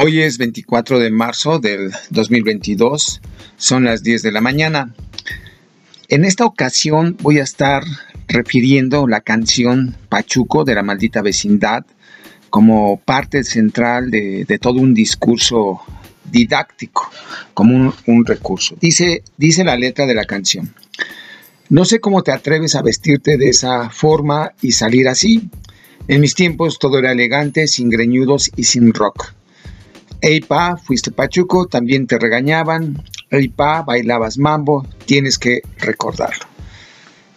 Hoy 0.00 0.22
es 0.22 0.38
24 0.38 1.00
de 1.00 1.10
marzo 1.10 1.58
del 1.58 1.90
2022, 2.10 3.20
son 3.56 3.82
las 3.82 4.04
10 4.04 4.22
de 4.22 4.30
la 4.30 4.40
mañana. 4.40 4.94
En 6.08 6.24
esta 6.24 6.44
ocasión 6.44 7.16
voy 7.20 7.40
a 7.40 7.42
estar 7.42 7.82
refiriendo 8.28 9.08
la 9.08 9.22
canción 9.22 9.96
Pachuco 10.08 10.62
de 10.62 10.76
la 10.76 10.84
maldita 10.84 11.20
vecindad 11.20 11.84
como 12.48 13.00
parte 13.00 13.42
central 13.42 14.12
de, 14.12 14.58
todo 14.62 14.74
un 14.74 14.94
discurso 14.94 15.80
didáctico, 16.30 17.10
como 17.52 17.74
un, 17.74 17.92
un, 18.06 18.24
recurso. 18.24 18.76
Dice, 18.80 19.24
dice 19.36 19.64
la 19.64 19.76
letra 19.76 20.06
de 20.06 20.14
la 20.14 20.26
canción, 20.26 20.72
no 21.70 21.84
sé 21.84 21.98
cómo 21.98 22.22
te 22.22 22.30
atreves 22.30 22.76
a 22.76 22.82
vestirte 22.82 23.36
de 23.36 23.48
esa 23.48 23.90
forma 23.90 24.52
y 24.62 24.70
salir 24.70 25.08
así. 25.08 25.50
En 26.06 26.20
mis 26.20 26.36
tiempos 26.36 26.78
todo 26.78 27.00
era 27.00 27.10
elegante, 27.10 27.66
sin 27.66 27.90
greñudos 27.90 28.52
y 28.54 28.62
sin 28.62 28.94
rock. 28.94 29.34
Ey 30.20 30.40
pa, 30.40 30.76
fuiste 30.76 31.12
pachuco, 31.12 31.66
también 31.66 32.06
te 32.06 32.18
regañaban. 32.18 33.02
Ey 33.30 33.48
pa, 33.48 33.82
bailabas 33.82 34.38
mambo, 34.38 34.86
tienes 35.06 35.38
que 35.38 35.62
recordarlo. 35.78 36.46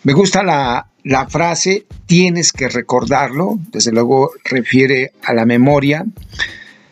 Me 0.03 0.13
gusta 0.13 0.41
la, 0.41 0.87
la 1.03 1.27
frase, 1.27 1.85
tienes 2.07 2.51
que 2.51 2.69
recordarlo, 2.69 3.59
desde 3.71 3.91
luego 3.91 4.31
refiere 4.43 5.13
a 5.23 5.33
la 5.33 5.45
memoria. 5.45 6.05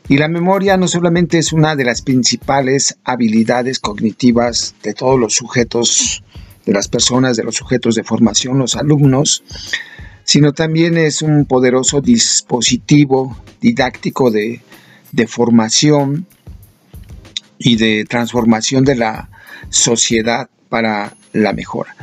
Y 0.08 0.18
la 0.18 0.28
memoria 0.28 0.78
no 0.78 0.88
solamente 0.88 1.38
es 1.40 1.54
una 1.54 1.76
de 1.76 1.86
las 1.86 2.02
principales 2.02 2.98
habilidades 3.04 3.80
cognitivas 3.80 4.76
de 4.84 4.94
todos 4.94 5.20
los 5.20 5.34
sujetos, 5.34 6.24
de 6.66 6.74
las 6.74 6.88
personas, 6.88 7.36
de 7.36 7.44
los 7.44 7.56
sujetos 7.56 7.96
de 7.96 8.04
formación, 8.04 8.60
los 8.60 8.76
alumnos, 8.76 9.44
sino 10.24 10.54
también 10.54 10.98
es 10.98 11.24
un 11.24 11.46
poderoso 11.46 12.02
dispositivo 12.02 13.38
didáctico 13.62 14.30
de, 14.30 14.62
de 15.12 15.28
formación 15.28 16.26
y 17.58 17.76
de 17.76 18.06
transformación 18.06 18.84
de 18.86 18.96
la 18.96 19.30
sociedad 19.70 20.50
para 20.70 21.16
la 21.34 21.54
mejora. 21.54 21.96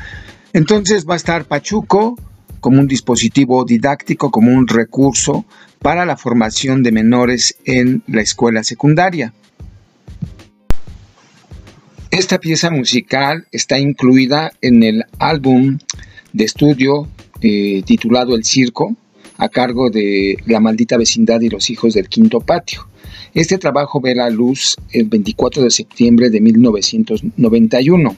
Entonces 0.52 1.06
va 1.08 1.14
a 1.14 1.16
estar 1.16 1.44
Pachuco 1.46 2.16
como 2.60 2.80
un 2.80 2.88
dispositivo 2.88 3.64
didáctico, 3.64 4.30
como 4.30 4.52
un 4.52 4.66
recurso 4.66 5.44
para 5.80 6.04
la 6.04 6.16
formación 6.16 6.82
de 6.82 6.92
menores 6.92 7.56
en 7.64 8.02
la 8.06 8.22
escuela 8.22 8.64
secundaria. 8.64 9.32
Esta 12.10 12.38
pieza 12.38 12.70
musical 12.70 13.46
está 13.52 13.78
incluida 13.78 14.52
en 14.62 14.82
el 14.82 15.04
álbum 15.18 15.78
de 16.32 16.44
estudio 16.44 17.08
eh, 17.42 17.82
titulado 17.84 18.34
El 18.34 18.44
Circo, 18.44 18.96
a 19.38 19.48
cargo 19.48 19.90
de 19.90 20.38
La 20.46 20.60
maldita 20.60 20.96
vecindad 20.96 21.40
y 21.42 21.50
los 21.50 21.68
hijos 21.68 21.94
del 21.94 22.08
quinto 22.08 22.40
patio. 22.40 22.88
Este 23.36 23.58
trabajo 23.58 24.00
ve 24.00 24.14
la 24.14 24.30
luz 24.30 24.76
el 24.92 25.10
24 25.10 25.62
de 25.62 25.70
septiembre 25.70 26.30
de 26.30 26.40
1991. 26.40 28.16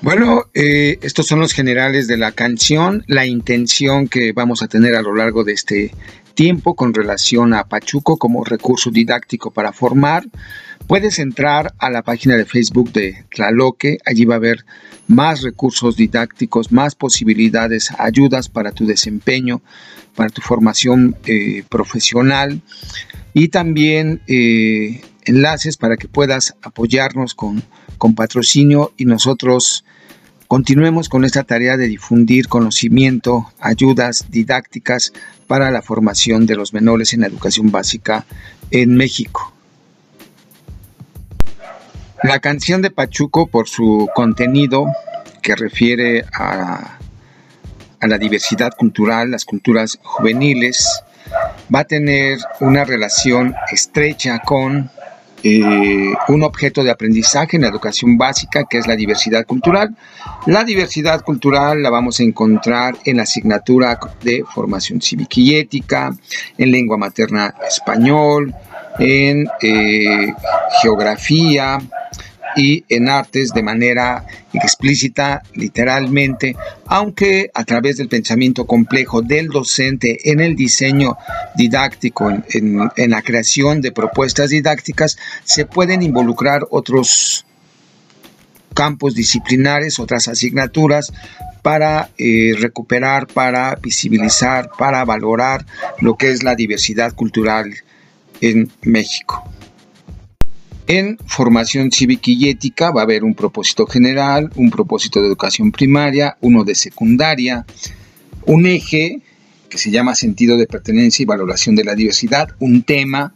Bueno, 0.00 0.44
eh, 0.54 0.98
estos 1.02 1.26
son 1.26 1.40
los 1.40 1.52
generales 1.52 2.08
de 2.08 2.16
la 2.16 2.32
canción, 2.32 3.04
la 3.06 3.26
intención 3.26 4.08
que 4.08 4.32
vamos 4.32 4.62
a 4.62 4.66
tener 4.66 4.94
a 4.94 5.02
lo 5.02 5.14
largo 5.14 5.44
de 5.44 5.52
este 5.52 5.90
tiempo 6.32 6.74
con 6.74 6.94
relación 6.94 7.52
a 7.52 7.64
Pachuco 7.64 8.16
como 8.16 8.42
recurso 8.44 8.90
didáctico 8.90 9.50
para 9.50 9.74
formar. 9.74 10.24
Puedes 10.88 11.18
entrar 11.18 11.74
a 11.78 11.90
la 11.90 12.02
página 12.02 12.34
de 12.36 12.46
Facebook 12.46 12.92
de 12.92 13.26
Tlaloque, 13.28 13.98
allí 14.06 14.24
va 14.24 14.36
a 14.36 14.38
haber 14.38 14.64
más 15.06 15.42
recursos 15.42 15.96
didácticos, 15.96 16.72
más 16.72 16.94
posibilidades, 16.94 17.90
ayudas 17.98 18.48
para 18.48 18.72
tu 18.72 18.86
desempeño, 18.86 19.60
para 20.16 20.30
tu 20.30 20.40
formación 20.40 21.14
eh, 21.26 21.62
profesional 21.68 22.62
y 23.34 23.48
también 23.48 24.22
eh, 24.28 25.02
enlaces 25.26 25.76
para 25.76 25.98
que 25.98 26.08
puedas 26.08 26.56
apoyarnos 26.62 27.34
con, 27.34 27.62
con 27.98 28.14
patrocinio 28.14 28.94
y 28.96 29.04
nosotros 29.04 29.84
continuemos 30.46 31.10
con 31.10 31.26
esta 31.26 31.44
tarea 31.44 31.76
de 31.76 31.86
difundir 31.86 32.48
conocimiento, 32.48 33.52
ayudas 33.60 34.30
didácticas 34.30 35.12
para 35.46 35.70
la 35.70 35.82
formación 35.82 36.46
de 36.46 36.56
los 36.56 36.72
menores 36.72 37.12
en 37.12 37.20
la 37.20 37.26
educación 37.26 37.70
básica 37.70 38.24
en 38.70 38.96
México. 38.96 39.52
La 42.24 42.40
canción 42.40 42.82
de 42.82 42.90
Pachuco, 42.90 43.46
por 43.46 43.68
su 43.68 44.10
contenido 44.12 44.86
que 45.40 45.54
refiere 45.54 46.24
a, 46.34 46.98
la 48.00 48.18
diversidad 48.18 48.72
cultural, 48.76 49.30
las 49.30 49.44
culturas 49.44 49.98
juveniles, 50.02 51.02
va 51.72 51.80
a 51.80 51.84
tener 51.84 52.38
una 52.60 52.84
relación 52.84 53.54
estrecha 53.70 54.40
con 54.40 54.90
eh, 55.42 56.12
un 56.28 56.42
objeto 56.42 56.82
de 56.82 56.90
aprendizaje 56.90 57.56
en 57.56 57.62
la 57.62 57.68
educación 57.68 58.18
básica 58.18 58.64
que 58.68 58.78
es 58.78 58.86
la 58.86 58.96
diversidad 58.96 59.46
cultural. 59.46 59.96
La 60.46 60.64
diversidad 60.64 61.22
cultural 61.22 61.82
la 61.82 61.90
vamos 61.90 62.20
a 62.20 62.24
encontrar 62.24 62.96
en 63.04 63.18
la 63.18 63.22
asignatura 63.22 63.98
de 64.22 64.44
formación 64.54 65.00
cívica 65.00 65.34
y 65.36 65.54
ética, 65.56 66.16
en 66.56 66.70
lengua 66.70 66.96
materna 66.96 67.54
español, 67.66 68.54
en 68.98 69.48
eh, 69.62 70.32
geografía, 70.82 71.78
y 72.56 72.84
en 72.88 73.08
artes 73.08 73.52
de 73.52 73.62
manera 73.62 74.24
explícita, 74.52 75.42
literalmente, 75.54 76.56
aunque 76.86 77.50
a 77.54 77.64
través 77.64 77.96
del 77.96 78.08
pensamiento 78.08 78.66
complejo 78.66 79.22
del 79.22 79.48
docente 79.48 80.30
en 80.30 80.40
el 80.40 80.56
diseño 80.56 81.16
didáctico, 81.56 82.30
en, 82.30 82.90
la 82.96 83.22
creación 83.22 83.80
de 83.80 83.92
propuestas 83.92 84.50
didácticas, 84.50 85.18
se 85.44 85.66
pueden 85.66 86.02
involucrar 86.02 86.66
otros 86.70 87.44
campos 88.74 89.14
disciplinares, 89.14 89.98
otras 89.98 90.28
asignaturas 90.28 91.12
para 91.62 92.10
eh, 92.16 92.54
recuperar, 92.58 93.26
para 93.26 93.74
visibilizar, 93.76 94.70
para 94.78 95.04
valorar 95.04 95.66
lo 96.00 96.16
que 96.16 96.30
es 96.30 96.42
la 96.42 96.54
diversidad 96.54 97.12
cultural 97.14 97.74
en 98.40 98.70
México. 98.82 99.44
En 100.88 101.18
formación 101.26 101.92
cívica 101.92 102.30
y 102.30 102.48
ética 102.48 102.90
va 102.90 103.02
a 103.02 103.04
haber 103.04 103.22
un 103.22 103.34
propósito 103.34 103.86
general, 103.86 104.50
un 104.56 104.70
propósito 104.70 105.20
de 105.20 105.26
educación 105.26 105.70
primaria, 105.70 106.38
uno 106.40 106.64
de 106.64 106.74
secundaria, 106.74 107.66
un 108.46 108.64
eje 108.66 109.20
que 109.68 109.76
se 109.76 109.90
llama 109.90 110.14
sentido 110.14 110.56
de 110.56 110.66
pertenencia 110.66 111.22
y 111.22 111.26
valoración 111.26 111.76
de 111.76 111.84
la 111.84 111.94
diversidad, 111.94 112.48
un 112.58 112.84
tema, 112.84 113.34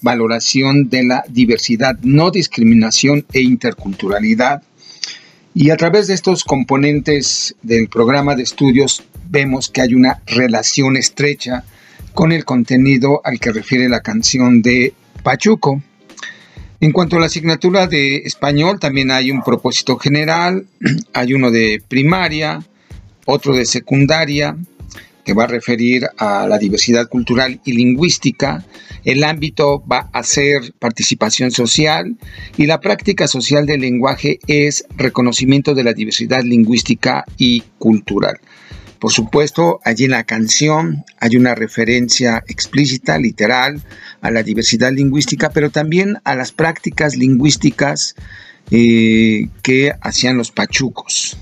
valoración 0.00 0.90
de 0.90 1.02
la 1.02 1.24
diversidad, 1.28 1.98
no 2.02 2.30
discriminación 2.30 3.26
e 3.32 3.40
interculturalidad. 3.40 4.62
Y 5.54 5.70
a 5.70 5.76
través 5.76 6.06
de 6.06 6.14
estos 6.14 6.44
componentes 6.44 7.56
del 7.62 7.88
programa 7.88 8.36
de 8.36 8.44
estudios 8.44 9.02
vemos 9.28 9.70
que 9.70 9.80
hay 9.80 9.94
una 9.94 10.22
relación 10.24 10.96
estrecha 10.96 11.64
con 12.14 12.30
el 12.30 12.44
contenido 12.44 13.20
al 13.24 13.40
que 13.40 13.50
refiere 13.50 13.88
la 13.88 14.02
canción 14.02 14.62
de 14.62 14.94
Pachuco. 15.24 15.82
En 16.82 16.90
cuanto 16.90 17.14
a 17.14 17.20
la 17.20 17.26
asignatura 17.26 17.86
de 17.86 18.16
español, 18.24 18.80
también 18.80 19.12
hay 19.12 19.30
un 19.30 19.44
propósito 19.44 19.98
general, 19.98 20.66
hay 21.12 21.32
uno 21.32 21.52
de 21.52 21.80
primaria, 21.86 22.60
otro 23.24 23.54
de 23.54 23.66
secundaria, 23.66 24.56
que 25.24 25.32
va 25.32 25.44
a 25.44 25.46
referir 25.46 26.08
a 26.18 26.48
la 26.48 26.58
diversidad 26.58 27.08
cultural 27.08 27.60
y 27.64 27.74
lingüística. 27.74 28.64
El 29.04 29.22
ámbito 29.22 29.80
va 29.86 30.10
a 30.12 30.24
ser 30.24 30.74
participación 30.80 31.52
social 31.52 32.16
y 32.56 32.66
la 32.66 32.80
práctica 32.80 33.28
social 33.28 33.64
del 33.64 33.82
lenguaje 33.82 34.40
es 34.48 34.84
reconocimiento 34.96 35.76
de 35.76 35.84
la 35.84 35.92
diversidad 35.92 36.42
lingüística 36.42 37.24
y 37.38 37.62
cultural. 37.78 38.40
Por 39.02 39.10
supuesto, 39.10 39.80
allí 39.84 40.04
en 40.04 40.12
la 40.12 40.22
canción 40.22 41.04
hay 41.18 41.34
una 41.34 41.56
referencia 41.56 42.44
explícita, 42.46 43.18
literal, 43.18 43.82
a 44.20 44.30
la 44.30 44.44
diversidad 44.44 44.92
lingüística, 44.92 45.50
pero 45.50 45.70
también 45.70 46.18
a 46.22 46.36
las 46.36 46.52
prácticas 46.52 47.16
lingüísticas 47.16 48.14
eh, 48.70 49.48
que 49.64 49.92
hacían 50.00 50.38
los 50.38 50.52
pachucos. 50.52 51.36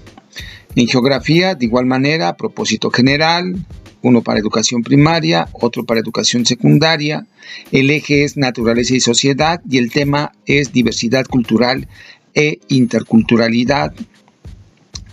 En 0.75 0.87
geografía, 0.87 1.55
de 1.55 1.67
igual 1.67 1.85
manera, 1.85 2.35
propósito 2.35 2.91
general, 2.91 3.57
uno 4.01 4.23
para 4.23 4.41
educación 4.41 4.83
primaria, 4.83 5.47
otro 5.53 5.85
para 5.85 6.01
educación 6.01 6.47
secundaria. 6.47 7.27
El 7.73 7.91
eje 7.91 8.25
es 8.25 8.39
naturaleza 8.39 8.95
y 8.95 9.01
sociedad 9.01 9.61
y 9.69 9.77
el 9.77 9.93
tema 9.93 10.33
es 10.47 10.73
diversidad 10.73 11.27
cultural 11.27 11.89
e 12.33 12.59
interculturalidad. 12.69 13.93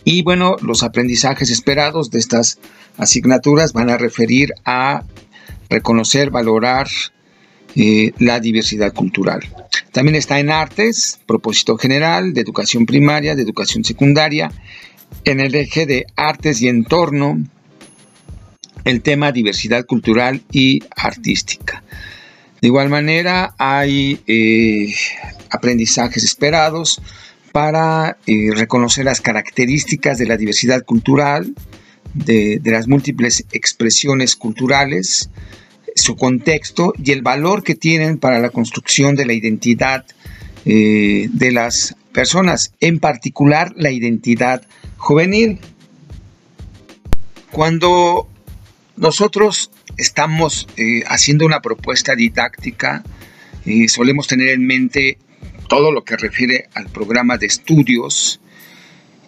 Y 0.09 0.21
bueno, 0.21 0.55
los 0.61 0.83
aprendizajes 0.83 1.49
esperados 1.49 2.11
de 2.11 2.19
estas 2.19 2.59
asignaturas 2.95 3.73
van 3.73 3.89
a 3.89 3.97
referir 3.97 4.53
a 4.63 5.03
reconocer, 5.69 6.29
valorar 6.29 6.87
eh, 7.75 8.13
la 8.17 8.39
diversidad 8.39 8.93
cultural. 8.93 9.41
También 9.91 10.15
está 10.15 10.39
en 10.39 10.49
artes, 10.49 11.19
propósito 11.25 11.77
general, 11.77 12.33
de 12.33 12.39
educación 12.39 12.85
primaria, 12.85 13.35
de 13.35 13.41
educación 13.41 13.83
secundaria, 13.83 14.49
en 15.25 15.41
el 15.41 15.53
eje 15.53 15.85
de 15.85 16.05
artes 16.15 16.61
y 16.61 16.69
entorno, 16.69 17.43
el 18.85 19.01
tema 19.01 19.33
diversidad 19.33 19.85
cultural 19.85 20.41
y 20.53 20.83
artística. 20.95 21.83
De 22.61 22.69
igual 22.69 22.87
manera, 22.87 23.55
hay 23.57 24.21
eh, 24.25 24.87
aprendizajes 25.49 26.23
esperados 26.23 27.01
para 27.51 28.17
eh, 28.25 28.51
reconocer 28.53 29.05
las 29.05 29.21
características 29.21 30.17
de 30.17 30.25
la 30.25 30.37
diversidad 30.37 30.83
cultural, 30.83 31.53
de, 32.13 32.59
las 32.63 32.87
múltiples 32.87 33.45
expresiones 33.51 34.35
culturales, 34.35 35.29
su 35.95 36.15
contexto 36.15 36.93
y 37.03 37.11
el 37.11 37.21
valor 37.21 37.63
que 37.63 37.75
tienen 37.75 38.17
para 38.17 38.39
la 38.39 38.49
construcción 38.49 39.15
de 39.15 39.25
la 39.25 39.33
identidad 39.33 40.05
eh, 40.65 41.29
de 41.31 41.51
las 41.51 41.95
personas, 42.11 42.73
en 42.79 42.99
particular 42.99 43.73
la 43.75 43.91
identidad 43.91 44.63
juvenil. 44.97 45.59
Cuando 47.51 48.27
nosotros 48.95 49.71
estamos 49.97 50.67
eh, 50.77 51.03
haciendo 51.07 51.45
una 51.45 51.61
propuesta 51.61 52.15
didáctica, 52.15 53.03
solemos 53.89 54.27
tener 54.27 54.47
en 54.47 54.65
mente 54.65 55.17
todo 55.67 55.91
lo 55.91 56.03
que 56.03 56.17
refiere 56.17 56.69
al 56.73 56.87
programa 56.89 57.37
de 57.37 57.47
estudios 57.47 58.39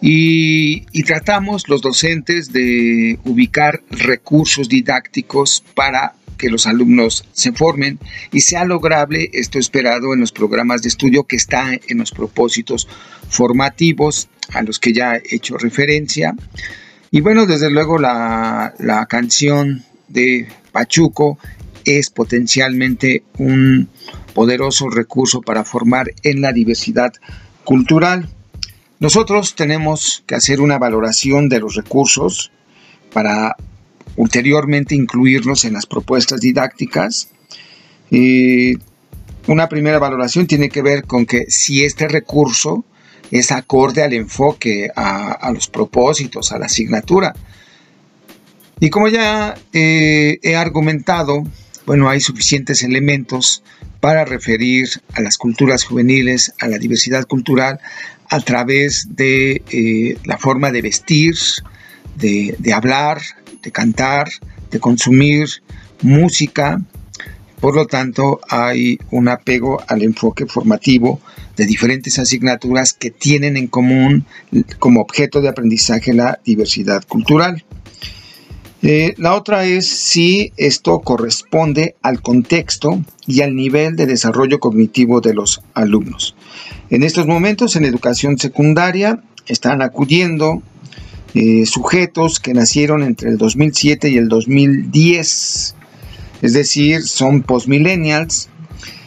y, 0.00 1.02
tratamos 1.02 1.68
los 1.68 1.82
docentes 1.82 2.52
de 2.52 3.18
ubicar 3.24 3.82
recursos 3.90 4.68
didácticos 4.68 5.62
para 5.74 6.14
que 6.38 6.48
los 6.48 6.66
alumnos 6.66 7.26
se 7.32 7.52
formen 7.52 7.98
y 8.32 8.40
sea 8.40 8.64
lograble 8.64 9.28
esto 9.34 9.58
esperado 9.58 10.14
en 10.14 10.20
los 10.20 10.32
programas 10.32 10.80
de 10.82 10.88
estudio 10.88 11.24
que 11.24 11.36
está 11.36 11.72
en 11.86 11.98
los 11.98 12.12
propósitos 12.12 12.88
formativos 13.28 14.28
a 14.54 14.62
los 14.62 14.78
que 14.78 14.94
ya 14.94 15.16
he 15.16 15.36
hecho 15.36 15.58
referencia. 15.58 16.34
Y 17.10 17.20
bueno, 17.20 17.44
desde 17.44 17.70
luego 17.70 17.98
la, 17.98 18.72
la 18.78 19.04
canción 19.06 19.84
de 20.08 20.48
Pachuco 20.72 21.38
es 21.84 22.08
potencialmente 22.08 23.22
un 23.36 23.88
poderoso 24.30 24.88
recurso 24.88 25.40
para 25.40 25.64
formar 25.64 26.12
en 26.22 26.40
la 26.40 26.52
diversidad 26.52 27.12
cultural. 27.64 28.28
Nosotros 28.98 29.54
tenemos 29.54 30.22
que 30.26 30.34
hacer 30.34 30.60
una 30.60 30.78
valoración 30.78 31.48
de 31.48 31.60
los 31.60 31.74
recursos 31.74 32.50
para 33.12 33.56
ulteriormente 34.16 34.94
incluirlos 34.94 35.64
en 35.64 35.74
las 35.74 35.86
propuestas 35.86 36.40
didácticas. 36.40 37.30
una 39.46 39.68
primera 39.68 39.98
valoración 39.98 40.46
tiene 40.46 40.68
que 40.68 40.82
ver 40.82 41.04
con 41.04 41.26
que 41.26 41.46
si 41.48 41.84
este 41.84 42.08
recurso 42.08 42.84
es 43.30 43.52
acorde 43.52 44.02
al 44.02 44.12
enfoque, 44.12 44.90
a, 44.94 45.50
los 45.54 45.68
propósitos, 45.68 46.52
a 46.52 46.58
la 46.58 46.66
asignatura. 46.66 47.34
Y 48.80 48.90
como 48.90 49.08
ya 49.08 49.54
eh, 49.72 50.38
he 50.42 50.56
argumentado, 50.56 51.44
bueno, 51.90 52.08
hay 52.08 52.20
suficientes 52.20 52.84
elementos 52.84 53.64
para 53.98 54.24
referir 54.24 54.86
a 55.14 55.22
las 55.22 55.36
culturas 55.36 55.82
juveniles, 55.82 56.54
a 56.60 56.68
la 56.68 56.78
diversidad 56.78 57.26
cultural, 57.26 57.80
a 58.28 58.38
través 58.38 59.08
de 59.16 59.60
eh, 59.72 60.16
la 60.24 60.38
forma 60.38 60.70
de 60.70 60.82
vestir, 60.82 61.34
de, 62.14 62.72
hablar, 62.72 63.20
de 63.60 63.72
cantar, 63.72 64.28
de 64.70 64.78
consumir 64.78 65.48
música. 66.00 66.80
Por 67.58 67.74
lo 67.74 67.88
tanto, 67.88 68.38
hay 68.48 69.00
un 69.10 69.26
apego 69.26 69.82
al 69.88 70.02
enfoque 70.02 70.46
formativo 70.46 71.20
de 71.56 71.66
diferentes 71.66 72.20
asignaturas 72.20 72.92
que 72.92 73.10
tienen 73.10 73.56
en 73.56 73.66
común 73.66 74.26
como 74.78 75.00
objeto 75.00 75.40
de 75.40 75.48
aprendizaje 75.48 76.14
la 76.14 76.38
diversidad 76.44 77.02
cultural. 77.04 77.64
Eh, 78.82 79.14
la 79.18 79.34
otra 79.34 79.64
es 79.64 79.88
si 79.88 80.52
esto 80.56 81.00
corresponde 81.00 81.96
al 82.00 82.22
contexto 82.22 83.02
y 83.26 83.42
al 83.42 83.54
nivel 83.54 83.94
de 83.96 84.06
desarrollo 84.06 84.58
cognitivo 84.58 85.20
de 85.20 85.34
los 85.34 85.62
alumnos. 85.74 86.34
En 86.88 87.02
estos 87.02 87.26
momentos 87.26 87.76
en 87.76 87.84
educación 87.84 88.38
secundaria 88.38 89.22
están 89.46 89.82
acudiendo 89.82 90.62
eh, 91.34 91.66
sujetos 91.66 92.40
que 92.40 92.54
nacieron 92.54 93.02
entre 93.02 93.28
el 93.28 93.36
2007 93.36 94.08
y 94.08 94.16
el 94.16 94.28
2010, 94.28 95.74
es 96.42 96.52
decir, 96.54 97.02
son 97.02 97.42
postmillennials 97.42 98.48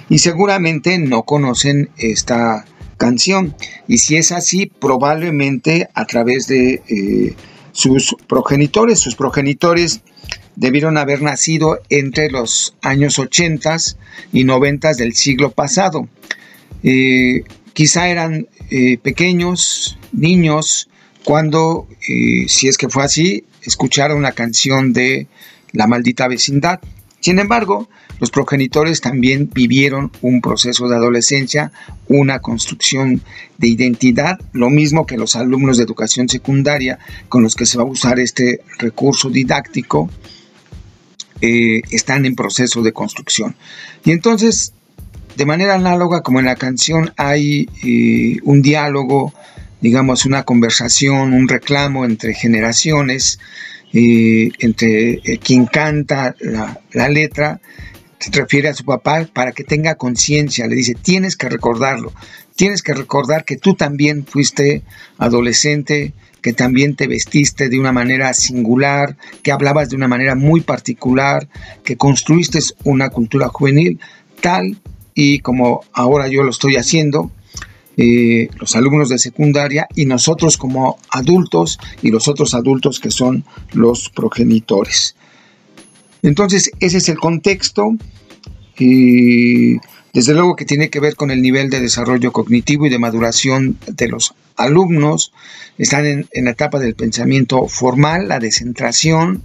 y 0.08 0.20
seguramente 0.20 1.00
no 1.00 1.24
conocen 1.24 1.90
esta 1.98 2.66
canción. 2.98 3.56
Y 3.88 3.98
si 3.98 4.18
es 4.18 4.32
así, 4.32 4.68
probablemente 4.68 5.90
a 5.96 6.06
través 6.06 6.48
de... 6.48 6.82
Eh, 6.88 7.36
sus 7.74 8.16
progenitores. 8.28 9.00
Sus 9.00 9.16
progenitores 9.16 10.02
debieron 10.56 10.98
haber 10.98 11.22
nacido 11.22 11.80
entre 11.90 12.32
los 12.32 12.76
años 12.82 13.20
80 13.20 13.76
y 14.32 14.46
90 14.46 14.94
del 14.94 15.14
siglo 15.14 15.52
pasado. 15.52 16.08
Eh, 16.84 17.44
quizá 17.74 18.08
eran 18.08 18.48
eh, 18.70 18.98
pequeños, 18.98 19.98
niños, 20.14 20.90
cuando, 21.24 21.88
eh, 22.08 22.46
si 22.48 22.68
es 22.68 22.78
que 22.78 22.90
fue 22.90 23.04
así, 23.04 23.46
escucharon 23.62 24.22
la 24.22 24.34
canción 24.34 24.94
de 24.94 25.28
La 25.72 25.88
maldita 25.88 26.28
vecindad. 26.28 26.80
Sin 27.20 27.40
embargo, 27.40 27.90
los 28.20 28.32
progenitores 28.32 29.02
también 29.02 29.50
vivieron 29.54 30.12
un 30.22 30.42
proceso 30.42 30.88
de 30.88 30.96
adolescencia, 30.96 31.72
una 32.08 32.40
construcción 32.40 33.22
de 33.58 33.68
identidad, 33.68 34.40
lo 34.54 34.70
mismo 34.70 35.06
que 35.06 35.18
los 35.18 35.36
alumnos 35.36 35.78
de 35.78 35.84
educación 35.84 36.30
secundaria 36.30 37.00
con 37.30 37.44
los 37.44 37.56
que 37.56 37.66
se 37.66 37.78
va 37.78 37.84
a 37.84 37.88
usar 37.88 38.20
este 38.20 38.62
recurso 38.80 39.30
didáctico, 39.30 40.10
eh, 41.46 41.82
están 41.92 42.26
en 42.26 42.36
proceso 42.36 42.82
de 42.84 42.94
construcción. 42.94 43.58
Y 44.06 44.12
entonces, 44.12 44.72
de 45.36 45.46
manera 45.46 45.76
análoga 45.76 46.22
como 46.22 46.40
en 46.40 46.46
la 46.46 46.56
canción 46.56 47.12
hay 47.18 47.68
eh, 47.84 48.38
un 48.44 48.62
diálogo, 48.62 49.34
digamos 49.82 50.26
una 50.26 50.44
conversación, 50.44 51.34
un 51.34 51.50
reclamo 51.50 52.06
entre 52.06 52.34
generaciones, 52.34 53.40
entre 53.92 55.16
eh, 55.16 55.40
quien 55.44 55.66
canta 55.66 56.34
la, 56.40 57.10
letra, 57.10 57.60
se 58.24 58.32
refiere 58.32 58.70
a 58.70 58.74
su 58.74 58.86
papá 58.86 59.28
para 59.34 59.52
que 59.52 59.66
tenga 59.66 59.96
conciencia, 59.96 60.66
le 60.68 60.76
dice, 60.76 60.96
tienes 60.96 61.36
que 61.36 61.50
recordarlo, 61.50 62.14
tienes 62.56 62.82
que 62.82 62.94
recordar 62.94 63.44
que 63.44 63.58
tú 63.58 63.76
también 63.76 64.26
fuiste 64.26 64.82
adolescente, 65.18 66.14
que 66.42 66.54
también 66.54 66.96
te 66.96 67.08
vestiste 67.08 67.68
de 67.68 67.80
una 67.80 67.92
manera 67.92 68.34
singular, 68.34 69.18
que 69.42 69.52
hablabas 69.52 69.90
de 69.90 69.98
una 69.98 70.08
manera 70.08 70.36
muy 70.36 70.62
particular, 70.62 71.50
que 71.84 71.98
construiste 71.98 72.60
una 72.86 73.10
cultura 73.10 73.50
juvenil 73.50 74.00
tal 74.40 74.78
y 75.14 75.40
como 75.40 75.82
ahora 75.92 76.30
yo 76.30 76.44
lo 76.44 76.52
estoy 76.52 76.78
haciendo, 76.78 77.30
eh, 77.98 78.48
los 78.58 78.76
alumnos 78.78 79.10
de 79.10 79.18
secundaria 79.18 79.88
y 79.96 80.06
nosotros 80.06 80.58
como 80.58 80.98
adultos 81.10 81.78
y 82.02 82.10
los 82.10 82.30
otros 82.30 82.54
adultos 82.54 83.02
que 83.02 83.12
son 83.12 83.44
los 83.74 84.10
progenitores. 84.10 85.16
Entonces, 86.24 86.72
ese 86.80 86.98
es 86.98 87.10
el 87.10 87.18
contexto. 87.18 87.96
y 88.80 89.78
desde 90.14 90.34
luego 90.34 90.56
que 90.56 90.66
tiene 90.66 90.90
que 90.90 91.00
ver 91.00 91.16
con 91.16 91.32
el 91.32 91.42
nivel 91.42 91.70
de 91.72 91.80
desarrollo 91.80 92.32
cognitivo 92.32 92.86
y 92.86 92.90
de 92.90 93.00
maduración 93.00 93.78
de 93.88 94.08
los 94.08 94.36
alumnos. 94.56 95.34
Están 95.78 96.06
en, 96.06 96.28
en 96.32 96.46
la 96.46 96.52
etapa 96.52 96.80
del 96.80 96.96
pensamiento 96.96 97.68
formal, 97.68 98.28
la 98.28 98.40
descentración, 98.40 99.42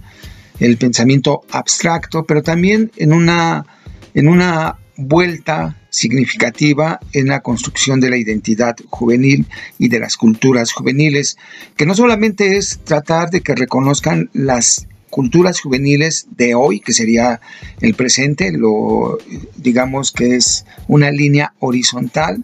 el 0.59 0.77
pensamiento 0.77 1.41
abstracto, 1.51 2.23
pero 2.23 2.43
también 2.43 2.91
en 2.97 3.13
una, 3.13 3.65
en 4.13 4.27
una 4.27 4.77
vuelta 4.95 5.77
significativa 5.89 6.99
en 7.13 7.27
la 7.27 7.39
construcción 7.39 7.99
de 7.99 8.09
la 8.09 8.17
identidad 8.17 8.75
juvenil 8.89 9.47
y 9.79 9.87
de 9.87 9.99
las 9.99 10.17
culturas 10.17 10.71
juveniles, 10.71 11.37
que 11.75 11.85
no 11.85 11.95
solamente 11.95 12.57
es 12.57 12.79
tratar 12.83 13.29
de 13.31 13.41
que 13.41 13.55
reconozcan 13.55 14.29
las 14.33 14.87
culturas 15.09 15.59
juveniles 15.59 16.27
de 16.35 16.55
hoy, 16.55 16.79
que 16.79 16.93
sería 16.93 17.41
el 17.81 17.95
presente, 17.95 18.51
lo 18.51 19.17
digamos 19.55 20.11
que 20.11 20.35
es 20.35 20.65
una 20.87 21.11
línea 21.11 21.53
horizontal, 21.59 22.43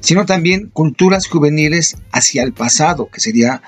sino 0.00 0.26
también 0.26 0.70
culturas 0.72 1.26
juveniles 1.26 1.96
hacia 2.12 2.42
el 2.42 2.52
pasado, 2.52 3.08
que 3.12 3.20
sería 3.20 3.62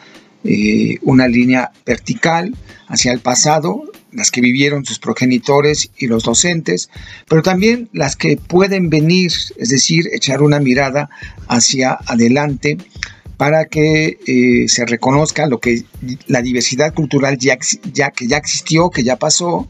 eh, 0.45 0.99
una 1.03 1.29
línea 1.29 1.73
vertical 1.85 2.55
hacia 2.89 3.13
el 3.13 3.21
pasado, 3.21 3.83
las 4.13 4.31
que 4.31 4.41
vivieron 4.41 4.85
sus 4.85 4.99
progenitores 4.99 5.91
y 5.99 6.07
los 6.07 6.25
docentes, 6.25 6.89
pero 7.29 7.43
también 7.43 7.89
las 7.93 8.17
que 8.17 8.37
pueden 8.37 8.89
venir, 8.89 9.33
es 9.57 9.69
decir, 9.69 10.09
echar 10.13 10.43
una 10.43 10.61
mirada 10.61 11.11
hacia 11.49 11.99
adelante 12.07 12.79
para 13.37 13.67
que 13.67 14.19
eh, 14.27 14.69
se 14.69 14.87
reconozca 14.87 15.47
lo 15.47 15.61
que 15.61 15.85
la 16.27 16.43
diversidad 16.43 16.95
cultural 16.95 17.39
ya, 17.39 17.57
que 17.57 18.27
ya 18.27 18.37
existió, 18.37 18.91
que 18.91 19.03
ya 19.05 19.17
pasó, 19.17 19.69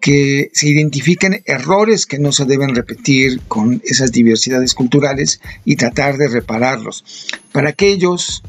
que 0.00 0.50
se 0.52 0.68
identifiquen 0.68 1.42
errores 1.46 2.04
que 2.04 2.18
no 2.18 2.32
se 2.32 2.44
deben 2.44 2.74
repetir 2.74 3.40
con 3.48 3.80
esas 3.84 4.12
diversidades 4.12 4.74
culturales 4.74 5.40
y 5.64 5.76
tratar 5.76 6.18
de 6.18 6.28
repararlos. 6.28 7.04
Para 7.52 7.70
aquellos 7.70 8.42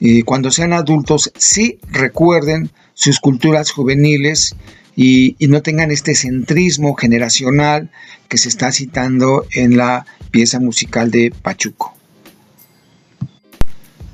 eh, 0.00 0.24
cuando 0.24 0.50
sean 0.50 0.72
adultos, 0.72 1.32
sí 1.36 1.78
recuerden 1.90 2.70
sus 2.94 3.18
culturas 3.20 3.70
juveniles 3.70 4.56
y, 4.94 5.36
no 5.40 5.62
tengan 5.62 5.90
este 5.90 6.14
centrismo 6.14 6.94
generacional 6.94 7.90
que 8.28 8.38
se 8.38 8.48
está 8.48 8.72
citando 8.72 9.46
en 9.52 9.76
la 9.76 10.06
pieza 10.30 10.58
musical 10.58 11.10
de 11.10 11.32
Pachuco. 11.42 11.95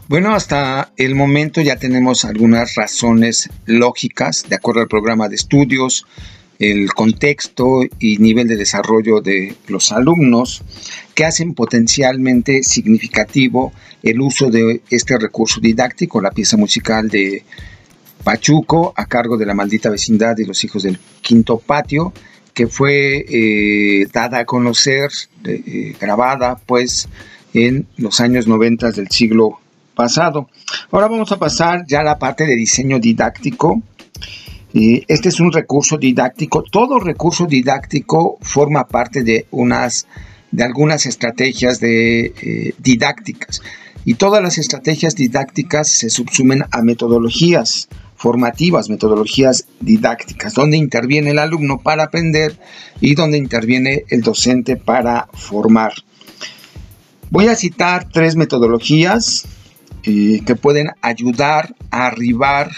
Bueno, 0.08 0.34
hasta 0.34 0.92
el 0.96 1.14
momento 1.14 1.60
ya 1.60 1.76
tenemos 1.76 2.24
algunas 2.24 2.74
razones 2.74 3.48
lógicas 3.66 4.44
de 4.48 4.56
acuerdo 4.56 4.80
al 4.80 4.88
programa 4.88 5.28
de 5.28 5.36
estudios, 5.36 6.06
el 6.58 6.92
contexto 6.92 7.82
y 7.98 8.18
nivel 8.18 8.48
de 8.48 8.56
desarrollo 8.56 9.20
de 9.20 9.54
los 9.68 9.90
alumnos 9.90 10.62
que 11.14 11.24
hacen 11.24 11.54
potencialmente 11.54 12.62
significativo 12.62 13.72
el 14.02 14.20
uso 14.20 14.50
de 14.50 14.82
este 14.90 15.18
recurso 15.18 15.60
didáctico, 15.60 16.20
la 16.20 16.30
pieza 16.30 16.56
musical 16.56 17.08
de 17.08 17.44
Pachuco 18.22 18.92
a 18.96 19.06
cargo 19.06 19.36
de 19.36 19.46
la 19.46 19.54
maldita 19.54 19.88
vecindad 19.88 20.36
y 20.38 20.44
los 20.44 20.62
hijos 20.64 20.82
del 20.82 20.98
quinto 21.20 21.58
patio, 21.58 22.12
que 22.54 22.66
fue 22.66 23.24
eh, 23.28 24.06
dada 24.12 24.40
a 24.40 24.44
conocer, 24.44 25.10
eh, 25.44 25.96
grabada 26.00 26.60
pues 26.66 27.08
en 27.54 27.86
los 27.96 28.20
años 28.20 28.46
90 28.46 28.92
del 28.92 29.08
siglo 29.08 29.58
pasado. 29.94 30.48
Ahora 30.90 31.08
vamos 31.08 31.32
a 31.32 31.38
pasar 31.38 31.84
ya 31.86 32.00
a 32.00 32.04
la 32.04 32.18
parte 32.18 32.46
de 32.46 32.56
diseño 32.56 32.98
didáctico. 32.98 33.82
este 34.74 35.28
es 35.28 35.40
un 35.40 35.52
recurso 35.52 35.98
didáctico. 35.98 36.62
Todo 36.62 36.98
recurso 36.98 37.46
didáctico 37.46 38.38
forma 38.40 38.86
parte 38.88 39.22
de 39.22 39.46
unas 39.50 40.06
de 40.50 40.64
algunas 40.64 41.06
estrategias 41.06 41.80
eh, 41.82 42.74
didácticas. 42.78 43.62
Y 44.04 44.14
todas 44.14 44.42
las 44.42 44.58
estrategias 44.58 45.14
didácticas 45.14 45.88
se 45.88 46.10
subsumen 46.10 46.64
a 46.70 46.82
metodologías 46.82 47.88
formativas, 48.16 48.88
metodologías 48.88 49.66
didácticas, 49.80 50.54
donde 50.54 50.76
interviene 50.76 51.30
el 51.30 51.38
alumno 51.38 51.78
para 51.78 52.04
aprender 52.04 52.56
y 53.00 53.14
donde 53.14 53.38
interviene 53.38 54.04
el 54.08 54.20
docente 54.20 54.76
para 54.76 55.28
formar. 55.32 55.92
Voy 57.30 57.48
a 57.48 57.56
citar 57.56 58.08
tres 58.12 58.36
metodologías 58.36 59.46
eh, 60.04 60.42
que 60.44 60.56
pueden 60.56 60.90
ayudar 61.00 61.74
a 61.90 62.06
arribar 62.06 62.72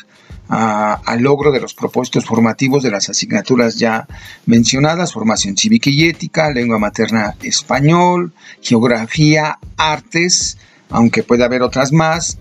al 0.46 1.22
logro 1.22 1.52
de 1.52 1.60
los 1.60 1.72
propósitos 1.72 2.26
formativos 2.26 2.82
de 2.82 2.90
las 2.90 3.08
asignaturas 3.08 3.76
ya 3.76 4.06
mencionadas, 4.44 5.14
formación 5.14 5.56
cívica 5.56 5.88
y 5.88 6.04
ética, 6.04 6.50
lengua 6.50 6.78
materna 6.78 7.34
español, 7.42 8.32
geografía, 8.60 9.58
artes, 9.78 10.58
aunque 10.90 11.22
puede 11.22 11.44
haber 11.44 11.62
otras 11.62 11.92
más, 11.92 12.38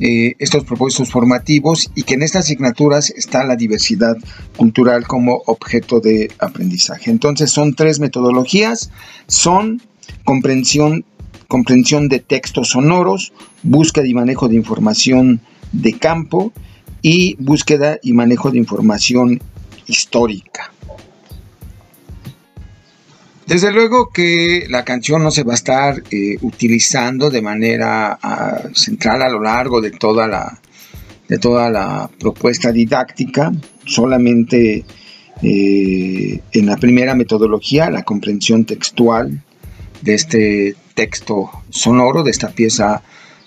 eh, 0.00 0.34
estos 0.38 0.64
propósitos 0.64 1.10
formativos 1.10 1.90
y 1.94 2.02
que 2.02 2.14
en 2.14 2.22
estas 2.22 2.44
asignaturas 2.44 3.10
está 3.10 3.44
la 3.44 3.56
diversidad 3.56 4.16
cultural 4.56 5.06
como 5.06 5.42
objeto 5.46 6.00
de 6.00 6.30
aprendizaje. 6.38 7.10
Entonces 7.10 7.50
son 7.50 7.74
tres 7.74 7.98
metodologías, 7.98 8.90
son 9.26 9.82
comprensión, 10.24 11.04
comprensión 11.48 12.08
de 12.08 12.20
textos 12.20 12.68
sonoros, 12.68 13.32
búsqueda 13.62 14.06
y 14.06 14.12
manejo 14.12 14.48
de 14.48 14.54
información 14.54 15.40
de 15.72 15.98
campo 15.98 16.52
y 17.00 17.36
búsqueda 17.38 17.98
y 18.02 18.12
manejo 18.12 18.50
de 18.50 18.58
información 18.58 19.40
histórica. 19.86 20.70
Desde 23.46 23.72
luego 23.72 24.10
que 24.10 24.66
la 24.68 24.84
canción 24.84 25.22
no 25.22 25.30
se 25.30 25.42
va 25.42 25.52
a 25.52 25.56
estar 25.56 26.02
eh, 26.10 26.36
utilizando 26.42 27.30
de 27.30 27.40
manera 27.40 28.18
ah, 28.22 28.64
central 28.74 29.22
a 29.22 29.30
lo 29.30 29.40
largo 29.40 29.80
de 29.80 29.90
toda 29.90 30.28
la, 30.28 30.60
de 31.28 31.38
toda 31.38 31.70
la 31.70 32.10
propuesta 32.20 32.72
didáctica, 32.72 33.50
solamente 33.86 34.84
eh, 35.42 36.40
en 36.52 36.66
la 36.66 36.76
primera 36.76 37.14
metodología, 37.14 37.88
la 37.88 38.02
comprensión 38.02 38.66
textual 38.66 39.42
de 40.02 40.14
este 40.14 40.76
texto 40.98 41.48
sonoro, 41.70 42.24
de 42.24 42.32
esta 42.32 42.48
pieza 42.48 43.02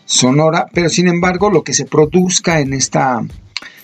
sonora, 0.05 0.67
pero 0.74 0.88
sin 0.88 1.10
embargo 1.10 1.50
lo 1.50 1.65
que 1.65 1.74
se 1.74 1.84
produzca 1.84 2.62
en 2.62 2.72
esta 2.72 3.22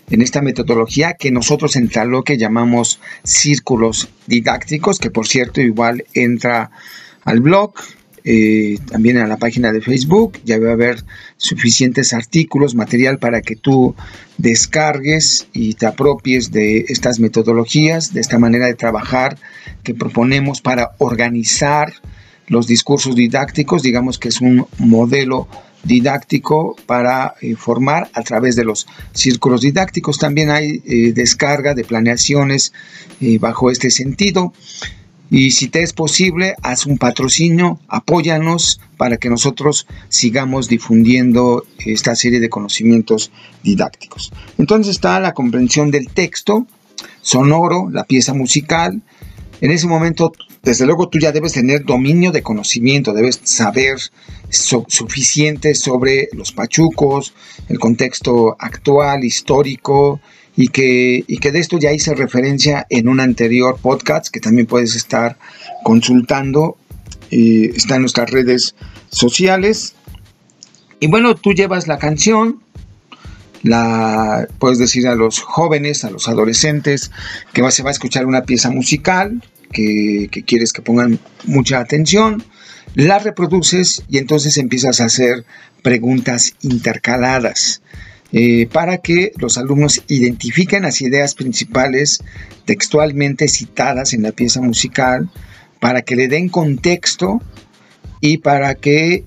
en 0.10 0.22
esta 0.22 0.42
metodología 0.42 1.16
que 1.20 1.32
nosotros 1.32 1.76
en 1.76 1.90
que 2.24 2.38
llamamos 2.38 3.02
círculos 3.26 4.08
didácticos, 4.26 5.00
que 5.00 5.12
por 5.12 5.28
cierto 5.28 5.60
igual 5.60 6.06
entra 6.14 6.72
al 7.26 7.42
blog, 7.42 7.74
eh, 8.24 8.78
también 8.90 9.18
a 9.18 9.28
la 9.28 9.36
página 9.36 9.74
de 9.74 9.82
Facebook, 9.82 10.40
ya 10.46 10.58
va 10.60 10.70
a 10.70 10.74
haber 10.80 11.04
suficientes 11.36 12.14
artículos, 12.14 12.74
material 12.74 13.20
para 13.20 13.42
que 13.42 13.58
tú 13.58 13.96
descargues 14.38 15.48
y 15.52 15.74
te 15.74 15.88
apropies 15.88 16.52
de 16.54 16.86
estas 16.88 17.20
metodologías, 17.20 18.14
de 18.14 18.22
esta 18.22 18.40
manera 18.40 18.68
de 18.68 18.76
trabajar 18.76 19.38
que 19.84 19.94
proponemos 19.94 20.62
para 20.62 20.92
organizar 21.00 21.92
los 22.48 22.68
discursos 22.68 23.16
didácticos, 23.16 23.84
digamos 23.84 24.18
que 24.18 24.30
es 24.30 24.42
un 24.42 24.66
modelo 24.78 25.48
didáctico 25.84 26.76
para 26.86 27.36
eh, 27.42 27.56
formar 27.56 28.10
a 28.14 28.22
través 28.24 28.56
de 28.56 28.66
los 28.66 28.88
círculos 29.14 29.62
didácticos. 29.62 30.18
También 30.18 30.50
hay 30.50 30.82
eh, 30.86 31.14
descarga 31.14 31.74
de 31.74 31.84
planeaciones 31.84 32.74
eh, 33.22 33.38
bajo 33.40 33.72
este 33.72 33.92
sentido. 33.92 34.54
Y 35.30 35.52
si 35.52 35.68
te 35.68 35.84
es 35.84 35.92
posible, 35.92 36.56
haz 36.62 36.86
un 36.86 36.98
patrocinio, 36.98 37.80
apóyanos 37.90 38.80
para 38.96 39.18
que 39.18 39.30
nosotros 39.30 39.86
sigamos 40.08 40.70
difundiendo 40.70 41.66
esta 41.80 42.16
serie 42.16 42.40
de 42.40 42.50
conocimientos 42.50 43.32
didácticos. 43.62 44.32
Entonces 44.58 44.92
está 44.92 45.20
la 45.20 45.34
comprensión 45.34 45.92
del 45.92 46.08
texto 46.10 46.66
sonoro, 47.22 47.90
la 47.92 48.06
pieza 48.06 48.34
musical. 48.34 49.02
En 49.62 49.72
ese 49.72 49.88
momento 49.88 50.32
desde 50.68 50.86
luego 50.86 51.08
tú 51.08 51.18
ya 51.18 51.32
debes 51.32 51.54
tener 51.54 51.86
dominio 51.86 52.32
de 52.32 52.44
conocimiento, 52.44 53.14
debes 53.14 53.40
saber 53.44 53.98
suficiente 54.50 55.76
sobre 55.76 56.28
los 56.34 56.52
pachucos, 56.52 57.34
el 57.70 57.80
contexto 57.80 58.58
actual, 58.60 59.24
histórico, 59.24 60.20
y 60.58 60.68
que, 60.68 61.24
que 61.40 61.52
de 61.52 61.60
esto 61.60 61.78
ya 61.78 61.94
hice 61.94 62.16
referencia 62.16 62.86
en 62.90 63.08
un 63.08 63.20
anterior 63.20 63.78
podcast 63.82 64.28
que 64.28 64.42
también 64.42 64.68
puedes 64.68 64.96
estar 64.96 65.38
consultando. 65.84 66.76
está 67.30 67.96
en 67.96 68.02
nuestras 68.02 68.30
redes 68.32 68.76
sociales. 69.10 69.96
Y 71.00 71.08
bueno, 71.08 71.36
tú 71.36 71.54
llevas 71.54 71.88
la 71.88 71.98
canción, 71.98 72.62
la 73.68 74.48
puedes 74.60 74.78
decir 74.78 75.08
a 75.08 75.16
los 75.16 75.40
jóvenes, 75.40 76.04
a 76.04 76.10
los 76.10 76.28
adolescentes, 76.28 77.12
que 77.54 77.70
se 77.72 77.84
va 77.84 77.90
a 77.90 77.92
escuchar 77.92 78.26
una 78.26 78.44
pieza 78.44 78.70
musical 78.70 79.42
que, 79.72 80.30
quieres 80.46 80.74
que 80.74 80.82
pongan 80.82 81.20
mucha 81.46 81.80
atención, 81.80 82.44
la 82.96 83.20
reproduces 83.20 84.04
y 84.10 84.18
entonces 84.18 84.58
empiezas 84.58 85.02
a 85.02 85.06
hacer 85.06 85.46
preguntas 85.82 86.56
intercaladas. 86.62 87.82
Eh, 88.34 88.68
para 88.72 88.98
que 88.98 89.32
los 89.38 89.58
alumnos 89.58 90.04
identifiquen 90.10 90.84
las 90.84 91.02
ideas 91.02 91.34
principales 91.34 92.20
textualmente 92.66 93.48
citadas 93.48 94.14
en 94.14 94.24
la 94.24 94.34
pieza 94.34 94.62
musical, 94.62 95.30
para 95.80 96.02
que 96.02 96.18
le 96.18 96.28
den 96.28 96.50
contexto 96.50 97.42
y 98.20 98.40
para 98.40 98.76
que 98.76 99.24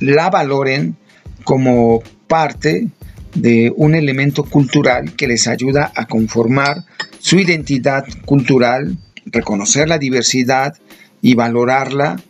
la 0.00 0.30
valoren 0.30 0.96
como 1.44 2.02
parte 2.26 2.88
de 3.34 3.72
un 3.76 3.94
elemento 3.94 4.44
cultural 4.44 5.14
que 5.14 5.28
les 5.28 5.46
ayuda 5.46 5.92
a 5.94 6.06
conformar 6.06 6.84
su 7.18 7.38
identidad 7.38 8.04
cultural, 8.24 8.96
reconocer 9.26 9.88
la 9.88 9.98
diversidad 9.98 10.74
y 11.22 11.34
valorarla 11.34 12.20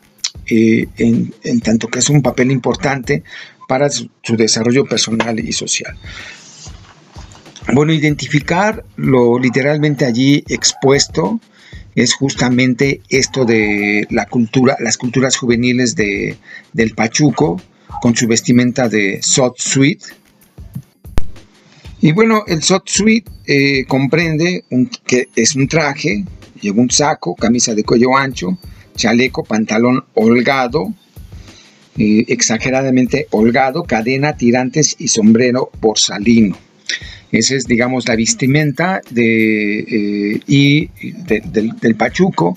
eh, 0.47 0.89
en, 0.99 1.61
tanto 1.61 1.89
que 1.89 2.01
es 2.01 2.11
un 2.11 2.23
papel 2.23 2.51
importante 2.51 3.23
para 3.69 3.89
su, 3.89 4.11
desarrollo 4.37 4.85
personal 4.85 5.39
y 5.39 5.53
social. 5.53 5.97
Bueno, 7.73 7.93
identificar 7.93 8.85
lo 8.97 9.39
literalmente 9.39 10.05
allí 10.05 10.43
expuesto 10.49 11.41
es 11.95 12.15
justamente 12.15 13.01
esto 13.09 13.45
de 13.45 14.07
la 14.11 14.27
cultura, 14.27 14.77
las 14.81 14.97
culturas 14.97 15.37
juveniles 15.37 15.95
de, 15.95 16.37
del 16.73 16.95
Pachuco, 16.95 17.61
con 18.01 18.17
su 18.17 18.27
vestimenta 18.27 18.89
de 18.89 19.21
Sot 19.23 19.59
Suite, 19.59 20.05
y 22.03 22.13
bueno, 22.13 22.45
el 22.47 22.63
SOT 22.63 22.89
Suite 22.89 23.31
eh, 23.47 23.85
comprende 23.87 24.65
que 25.07 25.29
es 25.37 25.55
un 25.55 25.69
traje, 25.69 26.25
lleva 26.61 26.81
un 26.81 26.91
saco, 26.91 27.35
camisa 27.35 27.75
de 27.75 27.85
cuello 27.85 28.17
ancho, 28.17 28.59
chaleco, 28.97 29.45
pantalón 29.45 30.05
holgado, 30.15 30.95
eh, 31.99 32.25
exageradamente 32.29 33.27
holgado, 33.33 33.85
cadena, 33.85 34.35
tirantes 34.35 34.97
y 34.99 35.09
sombrero 35.09 35.71
borsalino. 35.81 36.57
Esa 37.33 37.55
es, 37.55 37.67
digamos, 37.67 38.09
la 38.09 38.17
vestimenta 38.17 39.03
de, 39.11 39.81
eh, 39.81 40.41
y 40.47 40.89
del, 41.27 41.95
pachuco. 41.97 42.57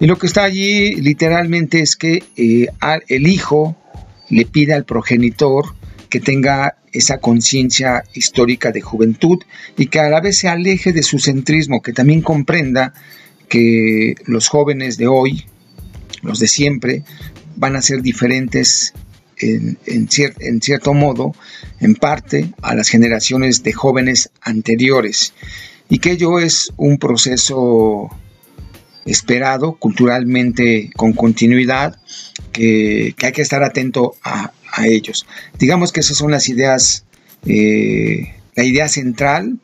Y 0.00 0.06
lo 0.06 0.18
que 0.18 0.26
está 0.26 0.42
allí 0.42 0.96
literalmente 0.96 1.80
es 1.80 1.94
que 1.94 2.24
el 2.36 3.26
hijo 3.28 3.76
le 4.28 4.44
pide 4.44 4.74
al 4.74 4.84
progenitor 4.84 5.66
que 6.12 6.20
tenga 6.20 6.76
esa 6.92 7.20
conciencia 7.20 8.04
histórica 8.12 8.70
de 8.70 8.82
juventud 8.82 9.38
y 9.78 9.86
que 9.86 9.98
a 9.98 10.10
la 10.10 10.20
vez 10.20 10.36
se 10.36 10.46
aleje 10.46 10.92
de 10.92 11.02
su 11.02 11.18
centrismo, 11.18 11.80
que 11.80 11.94
también 11.94 12.20
comprenda 12.20 12.92
que 13.48 14.16
los 14.26 14.48
jóvenes 14.48 14.98
de 14.98 15.06
hoy, 15.06 15.46
los 16.20 16.38
de 16.38 16.48
siempre, 16.48 17.02
van 17.56 17.76
a 17.76 17.80
ser 17.80 18.02
diferentes 18.02 18.92
en, 19.38 19.78
en, 19.86 20.60
cierto 20.60 20.92
modo, 20.92 21.34
en 21.80 21.94
parte, 21.94 22.52
a 22.60 22.74
las 22.74 22.90
generaciones 22.90 23.62
de 23.62 23.72
jóvenes 23.72 24.28
anteriores. 24.42 25.32
Y 25.88 25.98
que 25.98 26.10
ello 26.10 26.38
es 26.38 26.74
un 26.76 26.98
proceso 26.98 28.10
esperado 29.04 29.74
culturalmente 29.74 30.90
con 30.96 31.12
continuidad 31.12 31.98
que, 32.52 33.14
hay 33.22 33.32
que 33.32 33.42
estar 33.42 33.62
atento 33.62 34.14
a, 34.22 34.52
ellos. 34.86 35.26
Digamos 35.58 35.92
que 35.92 36.00
esas 36.00 36.16
son 36.16 36.30
las 36.30 36.48
ideas, 36.48 37.04
eh, 37.44 38.36
la 38.56 38.64
idea 38.64 38.88
central 38.88 39.58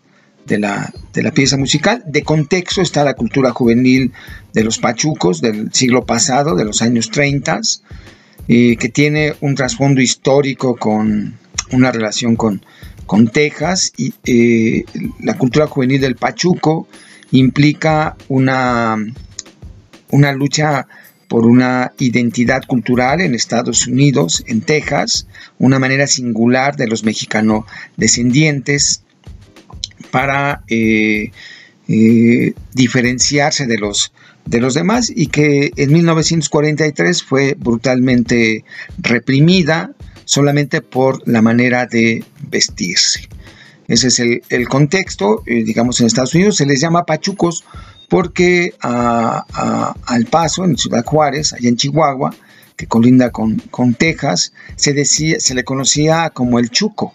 de 0.45 0.59
la, 0.59 0.93
de 1.15 1.23
la, 1.23 1.31
pieza 1.31 1.57
musical. 1.57 2.03
De 2.07 2.23
contexto 2.23 2.83
está 2.83 3.05
la 3.05 3.15
cultura 3.15 3.53
juvenil 3.53 4.13
de 4.53 4.65
los 4.65 4.79
pachucos 4.79 5.41
del 5.41 5.73
siglo 5.73 6.05
pasado, 6.05 6.57
de 6.57 6.67
los 6.67 6.83
años 6.83 7.11
30, 7.11 7.61
eh, 8.49 8.77
que 8.77 8.89
tiene 8.91 9.35
un 9.41 9.55
trasfondo 9.55 10.03
histórico 10.03 10.77
con 10.77 11.39
una 11.73 11.91
relación 11.91 12.37
con, 12.37 12.63
con 13.07 13.29
Texas 13.29 13.93
y 13.97 14.13
eh, 14.27 14.85
la 15.21 15.39
cultura 15.39 15.67
juvenil 15.67 16.01
del 16.01 16.17
Pachuco 16.17 16.89
implica 17.31 18.17
una, 18.29 18.97
una 20.11 20.33
lucha 20.33 20.87
por 21.29 21.45
una 21.45 21.93
identidad 21.99 22.63
cultural 22.67 23.21
en 23.21 23.35
Estados 23.35 23.87
Unidos, 23.87 24.43
en 24.47 24.63
Texas, 24.63 25.27
una 25.59 25.79
manera 25.79 26.07
singular 26.07 26.77
de 26.77 26.89
los 26.89 27.05
mexicanos 27.05 27.65
descendientes 27.97 29.03
para 30.11 30.63
eh, 30.69 31.31
eh, 31.87 32.55
diferenciarse 32.73 33.67
de 33.67 33.77
los, 33.77 34.13
de 34.47 34.61
los 34.61 34.75
demás 34.75 35.13
y 35.15 35.27
que 35.27 35.71
en 35.77 35.93
1943 35.93 37.23
fue 37.23 37.55
brutalmente 37.59 38.65
reprimida 38.99 39.93
solamente 40.25 40.81
por 40.81 41.27
la 41.29 41.43
manera 41.43 41.87
de 41.87 42.25
vestirse. 42.51 43.29
Ese 43.87 44.09
es 44.09 44.19
el, 44.19 44.69
contexto, 44.69 45.43
eh, 45.47 45.65
digamos 45.65 46.01
en 46.01 46.07
Estados 46.07 46.35
Unidos 46.35 46.57
se 46.57 46.67
les 46.67 46.81
llama 46.81 47.07
pachucos 47.07 47.65
porque 48.09 48.75
al 48.81 50.25
paso 50.31 50.65
en 50.65 50.77
Ciudad 50.77 51.05
Juárez, 51.05 51.53
allá 51.53 51.69
en 51.69 51.77
Chihuahua, 51.77 52.35
que 52.77 52.87
colinda 52.87 53.31
con, 53.31 53.61
Texas, 53.99 54.53
se, 54.77 54.93
decía, 54.93 55.41
se 55.41 55.55
le 55.55 55.65
conocía 55.65 56.31
como 56.31 56.59
el 56.59 56.71
chuco. 56.71 57.13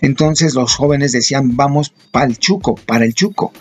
Entonces 0.00 0.54
los 0.54 0.74
jóvenes 0.74 1.12
decían, 1.12 1.56
vamos 1.56 1.92
para 2.10 2.26
el 2.26 2.38
chuco, 2.38 2.76
para 2.76 3.04
el 3.04 3.14
chuco. 3.14 3.52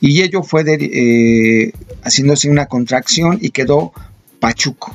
Y 0.00 0.22
ello 0.22 0.42
fue 0.42 0.64
eh, 0.66 1.72
haciéndose 2.02 2.50
una 2.50 2.66
contracción 2.66 3.38
y 3.40 3.50
quedó 3.50 3.92
pachuco. 4.40 4.94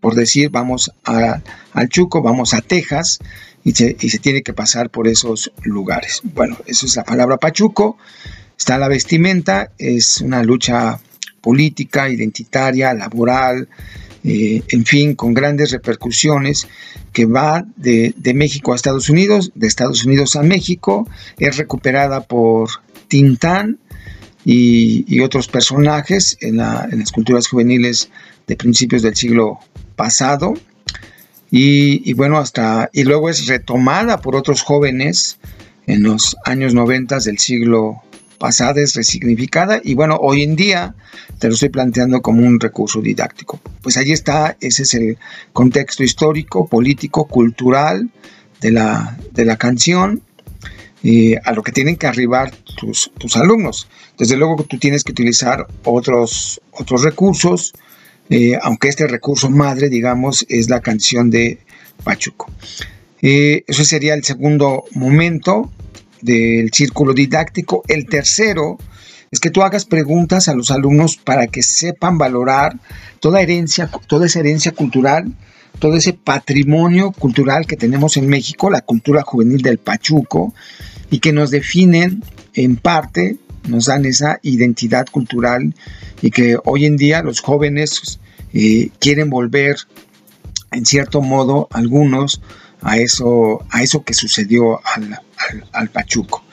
Por 0.00 0.14
decir, 0.14 0.48
vamos 0.48 0.92
al 1.04 1.88
chuco, 1.90 2.22
vamos 2.22 2.54
a 2.54 2.62
Texas 2.62 3.18
y 3.64 3.72
se, 3.72 3.96
y 4.00 4.08
se 4.08 4.18
tiene 4.18 4.42
que 4.42 4.54
pasar 4.54 4.88
por 4.88 5.08
esos 5.08 5.52
lugares. 5.62 6.20
Bueno, 6.22 6.56
eso 6.64 6.86
es 6.86 6.96
la 6.96 7.04
palabra 7.04 7.36
pachuco. 7.36 7.98
Está 8.60 8.76
la 8.76 8.88
vestimenta, 8.88 9.72
es 9.78 10.20
una 10.20 10.42
lucha 10.42 11.00
política, 11.40 12.10
identitaria, 12.10 12.92
laboral, 12.92 13.70
eh, 14.22 14.62
en 14.68 14.84
fin, 14.84 15.14
con 15.14 15.32
grandes 15.32 15.70
repercusiones, 15.70 16.68
que 17.10 17.24
va 17.24 17.64
de, 17.76 18.12
México 18.34 18.74
a 18.74 18.76
Estados 18.76 19.08
Unidos, 19.08 19.50
de 19.54 19.66
Estados 19.66 20.04
Unidos 20.04 20.36
a 20.36 20.42
México, 20.42 21.08
es 21.38 21.56
recuperada 21.56 22.20
por 22.20 22.68
Tintán 23.08 23.78
y, 24.44 25.20
otros 25.20 25.48
personajes 25.48 26.36
en, 26.42 26.58
las 26.58 27.12
culturas 27.12 27.48
juveniles 27.48 28.10
de 28.46 28.56
principios 28.56 29.00
del 29.00 29.16
siglo 29.16 29.58
pasado. 29.96 30.52
Y, 31.50 32.02
y, 32.08 32.12
bueno, 32.12 32.36
hasta, 32.36 32.90
y 32.92 33.04
luego 33.04 33.30
es 33.30 33.46
retomada 33.46 34.20
por 34.20 34.36
otros 34.36 34.60
jóvenes 34.60 35.38
en 35.86 36.02
los 36.02 36.36
años 36.44 36.74
90 36.74 37.20
del 37.20 37.38
siglo 37.38 38.02
pasada 38.40 38.80
es 38.80 38.94
resignificada 38.94 39.80
y 39.84 39.94
bueno, 39.94 40.16
hoy 40.16 40.42
en 40.42 40.56
día 40.56 40.94
te 41.38 41.46
lo 41.46 41.54
estoy 41.54 41.68
planteando 41.68 42.22
como 42.22 42.44
un 42.44 42.58
recurso 42.58 43.02
didáctico. 43.02 43.60
Pues 43.82 43.98
allí 43.98 44.12
está, 44.12 44.56
ese 44.60 44.82
es 44.82 44.94
el 44.94 45.18
contexto 45.52 46.02
histórico, 46.02 46.66
político, 46.66 47.26
cultural 47.26 48.08
de 48.62 48.70
la, 48.72 49.18
de 49.32 49.44
la 49.44 49.58
canción, 49.58 50.22
eh, 51.04 51.36
a 51.44 51.52
lo 51.52 51.62
que 51.62 51.70
tienen 51.70 51.96
que 51.96 52.06
arribar 52.06 52.50
tus, 52.78 53.12
tus, 53.18 53.36
alumnos. 53.36 53.88
Desde 54.18 54.36
luego 54.36 54.56
que 54.56 54.64
tú 54.64 54.78
tienes 54.78 55.04
que 55.04 55.12
utilizar 55.12 55.66
otros, 55.84 56.60
otros 56.72 57.04
recursos, 57.04 57.74
eh, 58.30 58.58
aunque 58.62 58.88
este 58.88 59.06
recurso 59.06 59.50
madre, 59.50 59.90
digamos, 59.90 60.46
es 60.48 60.70
la 60.70 60.80
canción 60.80 61.30
de 61.30 61.58
Pachuco. 62.04 62.50
Eh, 63.20 63.64
eso 63.66 63.84
sería 63.84 64.14
el 64.14 64.24
segundo 64.24 64.84
momento 64.92 65.70
del 66.22 66.70
círculo 66.72 67.12
didáctico. 67.12 67.82
El 67.88 68.06
tercero 68.06 68.78
es 69.30 69.40
que 69.40 69.50
tú 69.50 69.62
hagas 69.62 69.84
preguntas 69.84 70.48
a 70.48 70.54
los 70.54 70.70
alumnos 70.70 71.16
para 71.16 71.46
que 71.46 71.62
sepan 71.62 72.18
valorar 72.18 72.78
toda 73.20 73.40
herencia, 73.40 73.90
toda 74.06 74.26
esa 74.26 74.40
herencia 74.40 74.72
cultural, 74.72 75.32
todo 75.78 75.96
ese 75.96 76.12
patrimonio 76.12 77.12
cultural 77.12 77.66
que 77.66 77.76
tenemos 77.76 78.16
en 78.16 78.26
México, 78.26 78.70
la 78.70 78.80
cultura 78.80 79.22
juvenil 79.22 79.62
del 79.62 79.78
Pachuco, 79.78 80.52
y 81.10 81.20
que 81.20 81.32
nos 81.32 81.50
definen 81.50 82.24
en 82.54 82.76
parte, 82.76 83.36
nos 83.68 83.86
dan 83.86 84.04
esa 84.04 84.40
identidad 84.42 85.06
cultural 85.06 85.74
y 86.22 86.30
que 86.30 86.56
hoy 86.64 86.86
en 86.86 86.96
día 86.96 87.22
los 87.22 87.40
jóvenes 87.40 88.20
eh, 88.52 88.90
quieren 88.98 89.30
volver, 89.30 89.76
en 90.72 90.86
cierto 90.86 91.20
modo, 91.20 91.68
algunos 91.70 92.40
a 92.82 92.96
eso, 92.98 93.64
a 93.70 93.82
eso 93.82 94.02
que 94.02 94.14
sucedió 94.14 94.80
al, 94.84 95.20
Pachuco. 95.92 96.44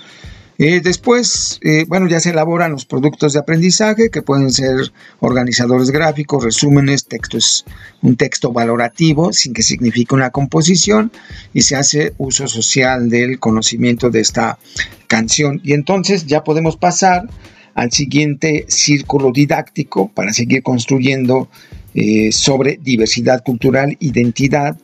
Eh, 0.60 0.82
después, 0.82 1.60
eh, 1.62 1.86
bueno, 1.88 2.08
ya 2.08 2.20
se 2.20 2.32
elaboran 2.32 2.72
los 2.72 2.86
productos 2.86 3.34
de 3.34 3.40
aprendizaje 3.40 4.10
que 4.10 4.24
pueden 4.24 4.52
ser 4.52 4.92
organizadores 5.20 5.92
gráficos, 5.92 6.44
resúmenes, 6.44 7.06
textos, 7.06 7.64
un 8.02 8.16
texto 8.16 8.52
valorativo 8.52 9.34
sin 9.34 9.54
que 9.54 9.62
signifique 9.62 10.16
una 10.16 10.32
composición 10.32 11.12
y 11.54 11.62
se 11.62 11.76
hace 11.76 12.14
uso 12.18 12.48
social 12.48 13.08
del 13.10 13.40
conocimiento 13.40 14.10
de 14.10 14.22
esta 14.22 14.58
canción. 15.06 15.62
Y 15.64 15.74
entonces 15.74 16.26
ya 16.26 16.44
podemos 16.44 16.76
pasar 16.76 17.30
al 17.76 17.92
siguiente 17.92 18.66
círculo 18.68 19.32
didáctico 19.32 20.08
para 20.08 20.34
seguir 20.34 20.64
construyendo 20.64 21.50
eh, 22.00 22.32
sobre 22.32 22.80
diversidad 22.80 23.44
cultural, 23.44 23.98
identidad, 24.00 24.78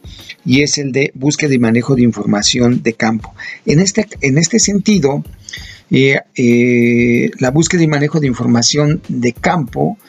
y 0.44 0.64
es 0.64 0.80
el 0.80 0.92
de 0.92 1.12
búsqueda 1.14 1.54
y 1.54 1.60
manejo 1.60 1.96
de 1.96 2.02
información 2.02 2.82
de 2.82 2.94
campo. 2.94 3.36
En 3.68 3.80
este, 3.80 4.08
en 4.22 4.40
este 4.40 4.58
sentido, 4.58 5.24
eh, 5.92 6.22
eh, 6.36 7.30
la 7.38 7.52
búsqueda 7.52 7.84
y 7.84 7.88
manejo 7.88 8.20
de 8.20 8.26
información 8.26 9.04
de 9.10 9.32
campo 9.32 10.00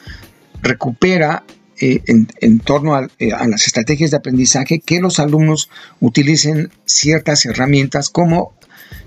recupera 0.63 1.43
en, 1.77 2.59
torno 2.61 2.95
a, 2.95 3.07
a, 3.37 3.47
las 3.49 3.67
estrategias 3.67 4.09
de 4.09 4.17
aprendizaje 4.17 4.79
que 4.79 4.99
los 4.99 5.19
alumnos 5.19 5.69
utilicen 5.99 6.71
ciertas 6.85 7.45
herramientas 7.45 8.09
como 8.09 8.55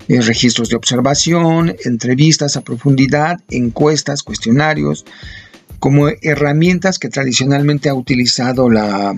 registros 0.06 0.68
de 0.68 0.76
observación, 0.76 1.74
entrevistas 1.84 2.56
a 2.56 2.60
profundidad, 2.60 3.40
encuestas, 3.50 4.22
cuestionarios, 4.22 5.04
como 5.78 6.08
herramientas 6.08 6.98
que 6.98 7.08
tradicionalmente 7.08 7.88
ha 7.88 7.94
utilizado 7.94 8.68
las 8.70 9.16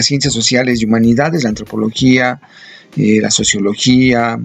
ciencias 0.00 0.32
sociales 0.32 0.80
y 0.80 0.84
humanidades, 0.84 1.42
la 1.42 1.48
antropología, 1.48 2.40
eh, 2.96 3.20
la 3.20 3.30
sociología, 3.30 4.38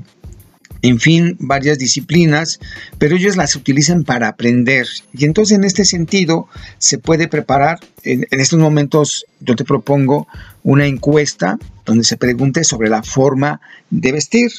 en 0.81 0.99
fin, 0.99 1.37
varias 1.39 1.77
disciplinas, 1.77 2.59
pero 2.97 3.15
ellos 3.15 3.37
las 3.37 3.55
utilizan 3.55 4.03
para 4.03 4.27
aprender. 4.27 4.87
Y 5.13 5.25
entonces 5.25 5.57
en 5.57 5.63
este 5.63 5.85
sentido 5.85 6.47
se 6.79 6.97
puede 6.97 7.27
preparar, 7.27 7.79
en, 8.03 8.25
en, 8.31 8.39
estos 8.39 8.59
momentos 8.59 9.25
yo 9.39 9.55
te 9.55 9.63
propongo 9.63 10.27
una 10.63 10.87
encuesta 10.87 11.59
donde 11.85 12.03
se 12.03 12.17
pregunte 12.17 12.63
sobre 12.63 12.89
la 12.89 13.03
forma 13.03 13.61
de 13.91 14.11
vestir. 14.11 14.51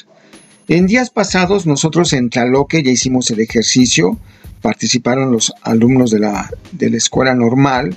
En 0.69 0.87
días 0.87 1.11
pasados 1.11 1.67
nosotros 1.67 2.13
en 2.13 2.31
Tlaloque 2.31 2.85
ya 2.85 2.93
hicimos 2.93 3.31
el 3.33 3.41
ejercicio 3.41 4.19
participaron 4.63 5.31
los 5.33 5.53
alumnos 5.63 6.11
de 6.13 6.21
la, 6.21 6.49
de 6.71 6.89
la 6.89 6.97
escuela 6.97 7.35
normal, 7.35 7.97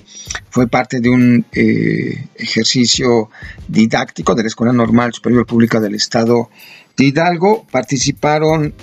fue 0.49 0.67
parte 0.67 0.99
de 0.99 1.09
un 1.09 1.45
eh, 1.53 2.27
ejercicio 2.35 3.29
didáctico 3.67 4.35
de 4.35 4.43
la 4.43 4.47
Escuela 4.47 4.73
Normal 4.73 5.13
Superior 5.13 5.45
Pública 5.45 5.79
del 5.79 5.95
Estado 5.95 6.49
de 6.97 7.05
Hidalgo, 7.05 7.65
participaron 7.71 8.73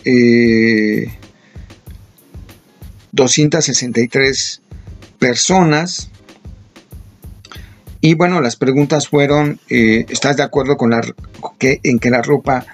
263 3.13 4.61
eh, 4.63 4.63
personas, 5.19 6.09
y 8.01 8.15
bueno, 8.15 8.41
las 8.41 8.57
preguntas 8.57 9.09
fueron, 9.09 9.61
eh, 9.69 10.07
¿estás 10.09 10.37
de 10.37 10.43
acuerdo 10.43 10.77
con 10.77 10.91
la, 10.91 11.01
que, 11.59 11.81
en 11.85 12.01
que 12.01 12.11
la 12.11 12.21
ropa 12.21 12.67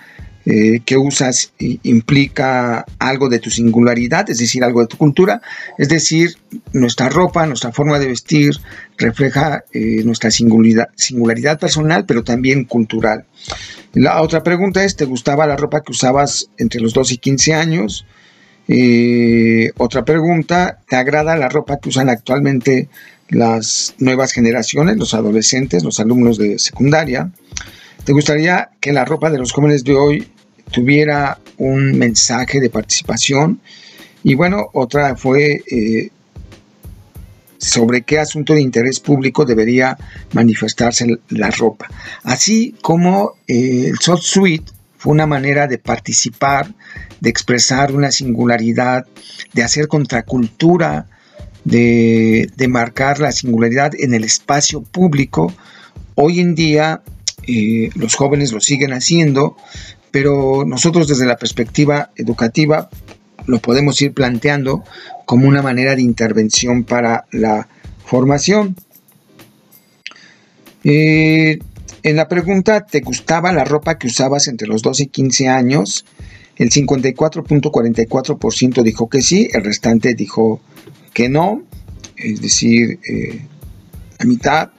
eh, 0.50 0.80
que 0.86 0.96
usas 0.96 1.52
implica 1.58 2.86
algo 2.98 3.28
de 3.28 3.38
tu 3.38 3.50
singularidad, 3.50 4.30
es 4.30 4.38
decir, 4.38 4.64
algo 4.64 4.80
de 4.80 4.86
tu 4.86 4.96
cultura, 4.96 5.42
es 5.76 5.90
decir, 5.90 6.38
nuestra 6.72 7.10
ropa, 7.10 7.44
nuestra 7.44 7.70
forma 7.70 7.98
de 7.98 8.06
vestir 8.06 8.52
refleja 8.96 9.64
eh, 9.74 10.02
nuestra 10.06 10.30
singularidad, 10.30 10.88
singularidad 10.94 11.60
personal, 11.60 12.06
pero 12.06 12.24
también 12.24 12.64
cultural. 12.64 13.26
La 13.92 14.22
otra 14.22 14.42
pregunta 14.42 14.82
es, 14.84 14.96
¿te 14.96 15.04
gustaba 15.04 15.46
la 15.46 15.58
ropa 15.58 15.82
que 15.82 15.92
usabas 15.92 16.48
entre 16.56 16.80
los 16.80 16.94
12 16.94 17.12
y 17.12 17.18
15 17.18 17.52
años? 17.52 18.06
Eh, 18.68 19.72
otra 19.76 20.06
pregunta, 20.06 20.78
¿te 20.88 20.96
agrada 20.96 21.36
la 21.36 21.50
ropa 21.50 21.78
que 21.78 21.90
usan 21.90 22.08
actualmente 22.08 22.88
las 23.28 23.94
nuevas 23.98 24.32
generaciones, 24.32 24.96
los 24.96 25.12
adolescentes, 25.12 25.84
los 25.84 26.00
alumnos 26.00 26.38
de 26.38 26.58
secundaria? 26.58 27.32
¿Te 28.06 28.14
gustaría 28.14 28.70
que 28.80 28.94
la 28.94 29.04
ropa 29.04 29.30
de 29.30 29.36
los 29.36 29.52
jóvenes 29.52 29.84
de 29.84 29.94
hoy 29.94 30.26
tuviera 30.70 31.38
un 31.56 31.98
mensaje 31.98 32.60
de 32.60 32.70
participación? 32.70 33.60
Y 34.22 34.34
bueno, 34.34 34.68
otra 34.72 35.16
fue 35.16 35.62
eh, 35.70 36.10
sobre 37.58 38.02
qué 38.02 38.18
asunto 38.18 38.54
de 38.54 38.60
interés 38.60 39.00
público 39.00 39.44
debería 39.44 39.96
manifestarse 40.32 41.06
la 41.30 41.50
ropa. 41.50 41.88
Así 42.22 42.74
como 42.82 43.32
eh, 43.46 43.86
el 43.88 43.98
soft 43.98 44.22
suite 44.22 44.72
fue 44.96 45.12
una 45.12 45.26
manera 45.26 45.66
de 45.66 45.78
participar, 45.78 46.74
de 47.20 47.30
expresar 47.30 47.92
una 47.92 48.10
singularidad, 48.10 49.06
de 49.52 49.62
hacer 49.62 49.86
contracultura, 49.88 51.06
de, 51.64 52.50
de 52.56 52.68
marcar 52.68 53.20
la 53.20 53.32
singularidad 53.32 53.92
en 53.98 54.14
el 54.14 54.24
espacio 54.24 54.82
público. 54.82 55.52
Hoy 56.14 56.40
en 56.40 56.54
día 56.54 57.02
los 57.94 58.14
jóvenes 58.14 58.52
lo 58.52 58.60
siguen 58.60 58.92
haciendo, 58.92 59.56
pero 60.10 60.64
nosotros 60.66 61.08
desde 61.08 61.26
la 61.26 61.36
perspectiva 61.36 62.10
educativa 62.16 62.90
lo 63.46 63.60
podemos 63.60 64.00
ir 64.02 64.12
planteando 64.12 64.84
como 65.24 65.48
una 65.48 65.62
manera 65.62 65.96
de 65.96 66.02
intervención 66.02 66.84
para 66.84 67.24
la 67.32 67.68
formación. 68.04 68.76
Eh, 70.84 71.58
en 72.02 72.16
la 72.16 72.28
pregunta, 72.28 72.84
¿te 72.86 73.00
gustaba 73.00 73.52
la 73.52 73.64
ropa 73.64 73.98
que 73.98 74.06
usabas 74.06 74.46
entre 74.48 74.68
los 74.68 74.82
12 74.82 75.04
y 75.04 75.06
15 75.08 75.48
años? 75.48 76.04
El 76.56 76.70
54.44% 76.70 78.82
dijo 78.82 79.08
que 79.08 79.22
sí, 79.22 79.48
el 79.52 79.64
restante 79.64 80.14
dijo 80.14 80.60
que 81.14 81.28
no, 81.28 81.62
es 82.16 82.40
decir, 82.40 82.98
eh, 83.08 83.40
la 84.18 84.26
mitad 84.26 84.70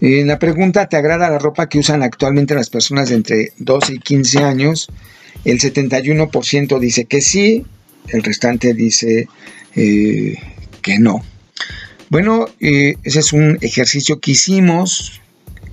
en 0.00 0.28
la 0.28 0.38
pregunta, 0.38 0.88
¿te 0.88 0.96
agrada 0.96 1.30
la 1.30 1.38
ropa 1.38 1.68
que 1.68 1.78
usan 1.78 2.02
actualmente 2.02 2.54
las 2.54 2.70
personas 2.70 3.10
de 3.10 3.16
entre 3.16 3.52
12 3.58 3.94
y 3.94 3.98
15 3.98 4.38
años? 4.38 4.88
El 5.44 5.58
71% 5.58 6.78
dice 6.78 7.04
que 7.04 7.20
sí, 7.20 7.64
el 8.08 8.22
restante 8.22 8.74
dice 8.74 9.28
eh, 9.76 10.34
que 10.82 10.98
no. 10.98 11.22
Bueno, 12.08 12.46
eh, 12.60 12.96
ese 13.04 13.20
es 13.20 13.32
un 13.32 13.58
ejercicio 13.60 14.20
que 14.20 14.32
hicimos, 14.32 15.20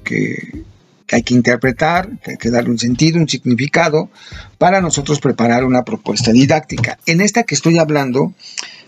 que, 0.03 0.63
que 1.07 1.15
hay 1.15 1.23
que 1.23 1.33
interpretar, 1.33 2.09
que 2.19 2.31
hay 2.31 2.37
que 2.37 2.51
darle 2.51 2.69
un 2.69 2.79
sentido, 2.79 3.19
un 3.19 3.29
significado, 3.29 4.09
para 4.57 4.81
nosotros 4.81 5.19
preparar 5.19 5.63
una 5.63 5.83
propuesta 5.83 6.31
didáctica. 6.31 6.99
En 7.05 7.21
esta 7.21 7.43
que 7.43 7.55
estoy 7.55 7.79
hablando, 7.79 8.33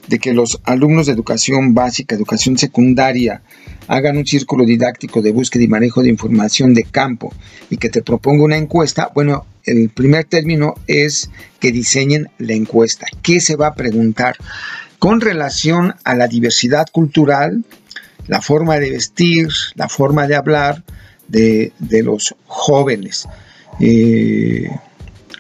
de 0.08 0.20
que 0.20 0.34
los 0.34 0.60
alumnos 0.64 1.06
de 1.06 1.14
educación 1.14 1.74
básica, 1.74 2.16
educación 2.16 2.58
secundaria, 2.58 3.42
hagan 3.88 4.18
un 4.18 4.26
círculo 4.26 4.66
didáctico 4.66 5.22
de 5.22 5.32
búsqueda 5.32 5.64
y 5.64 5.68
manejo 5.68 6.04
de 6.04 6.10
información 6.10 6.74
de 6.74 6.84
campo 6.84 7.34
y 7.70 7.78
que 7.78 7.90
te 7.90 8.04
proponga 8.04 8.44
una 8.44 8.58
encuesta, 8.58 9.12
bueno, 9.14 9.46
el 9.66 9.90
primer 9.90 10.26
término 10.26 10.76
es 10.88 11.30
que 11.60 11.72
diseñen 11.72 12.30
la 12.38 12.54
encuesta. 12.54 13.08
¿Qué 13.22 13.40
se 13.40 13.56
va 13.56 13.68
a 13.68 13.76
preguntar? 13.76 14.36
Con 15.00 15.22
relación 15.22 15.96
a 16.04 16.16
la 16.16 16.28
diversidad 16.28 16.88
cultural, 16.92 17.64
la 18.28 18.42
forma 18.42 18.80
de 18.80 18.92
vestir, 18.92 19.50
la 19.76 19.90
forma 19.90 20.28
de 20.28 20.36
hablar 20.36 20.84
de, 21.28 21.72
los 22.04 22.36
jóvenes. 22.46 23.28
Eh, 23.80 24.70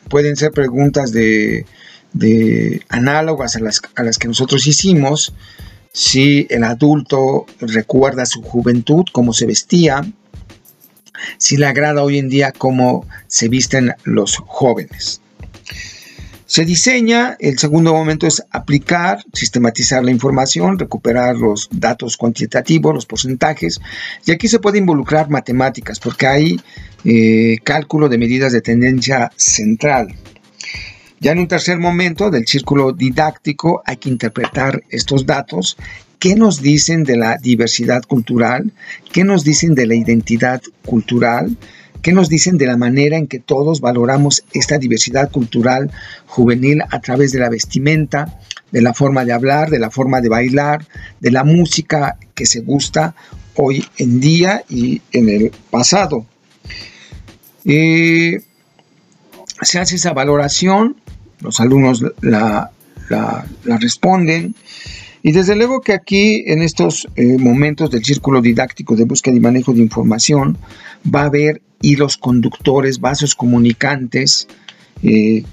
pueden 0.09 0.35
ser 0.35 0.51
preguntas 0.51 1.11
de 1.11 1.65
de 2.13 2.81
análogas 2.89 3.55
a 3.55 3.59
las, 3.59 4.17
que 4.17 4.27
nosotros 4.27 4.67
hicimos, 4.67 5.33
si 5.93 6.47
el 6.49 6.63
adulto 6.63 7.45
recuerda 7.59 8.25
su 8.25 8.41
juventud, 8.41 9.05
cómo 9.11 9.33
se 9.33 9.45
vestía, 9.45 10.01
si 11.37 11.57
le 11.57 11.65
agrada 11.65 12.03
hoy 12.03 12.17
en 12.17 12.29
día 12.29 12.51
cómo 12.51 13.05
se 13.27 13.49
visten 13.49 13.93
los 14.03 14.37
jóvenes. 14.37 15.21
Se 16.49 16.65
diseña, 16.65 17.37
el 17.39 17.59
segundo 17.59 17.93
momento 17.93 18.25
es 18.25 18.43
aplicar, 18.49 19.23
sistematizar 19.33 20.03
la 20.03 20.09
información, 20.09 20.79
recuperar 20.79 21.35
los 21.35 21.69
datos 21.71 22.17
cuantitativos, 22.17 22.91
los 22.91 23.05
porcentajes, 23.05 23.79
y 24.25 24.31
aquí 24.31 24.47
se 24.47 24.57
puede 24.57 24.79
involucrar 24.79 25.29
matemáticas 25.29 25.99
porque 25.99 26.25
hay 26.25 26.59
eh, 27.05 27.57
cálculo 27.63 28.09
de 28.09 28.17
medidas 28.17 28.51
de 28.51 28.61
tendencia 28.61 29.31
central. 29.35 30.15
Ya 31.21 31.33
en 31.33 31.39
un 31.39 31.47
tercer 31.47 31.79
momento 31.79 32.31
del 32.31 32.47
círculo 32.47 32.93
didáctico 32.93 33.81
hay 33.85 33.97
que 33.97 34.09
interpretar 34.09 34.83
estos 34.89 35.25
datos. 35.25 35.75
¿Qué 36.17 36.35
nos 36.35 36.61
dicen 36.61 37.03
de 37.03 37.17
la 37.17 37.37
diversidad 37.37 38.03
cultural? 38.03 38.71
¿Qué 39.11 39.25
nos 39.25 39.43
dicen 39.43 39.75
de 39.75 39.85
la 39.85 39.95
identidad 39.95 40.61
cultural? 40.85 41.57
¿Qué 42.01 42.13
nos 42.13 42.29
dicen 42.29 42.57
de 42.57 42.67
la 42.67 42.77
manera 42.77 43.17
en 43.17 43.27
que 43.27 43.39
todos 43.39 43.81
valoramos 43.81 44.45
esta 44.53 44.77
diversidad 44.77 45.29
cultural 45.29 45.91
juvenil 46.25 46.81
a 46.89 47.01
través 47.01 47.33
de 47.33 47.39
la 47.39 47.49
vestimenta, 47.49 48.39
de 48.71 48.81
la 48.81 48.93
forma 48.93 49.25
de 49.25 49.33
hablar, 49.33 49.69
de 49.69 49.79
la 49.79 49.91
forma 49.91 50.21
de 50.21 50.29
bailar, 50.29 50.85
de 51.19 51.31
la 51.31 51.43
música 51.43 52.17
que 52.33 52.45
se 52.45 52.61
gusta 52.61 53.15
hoy 53.55 53.85
en 53.97 54.21
día 54.21 54.63
y 54.69 55.01
en 55.11 55.27
el 55.27 55.51
pasado? 55.69 56.25
Eh, 57.65 58.41
se 59.61 59.79
hace 59.79 59.95
esa 59.95 60.13
valoración 60.13 60.95
los 61.41 61.59
alumnos 61.59 62.03
la, 62.21 62.71
responden. 63.63 64.55
Y 65.21 65.31
desde 65.31 65.55
luego 65.55 65.81
que 65.81 65.93
aquí, 65.93 66.43
en 66.47 66.61
estos 66.61 67.07
eh, 67.15 67.37
momentos 67.37 67.91
del 67.91 68.05
círculo 68.05 68.41
didáctico 68.41 68.95
de 68.95 69.03
búsqueda 69.03 69.35
y 69.35 69.39
manejo 69.39 69.73
de 69.73 69.81
información, 69.81 70.57
va 71.03 71.23
a 71.23 71.25
haber 71.25 71.61
hilos 71.81 72.17
conductores, 72.17 72.99
vasos 72.99 73.35
comunicantes, 73.35 74.47
eh, 75.03 75.43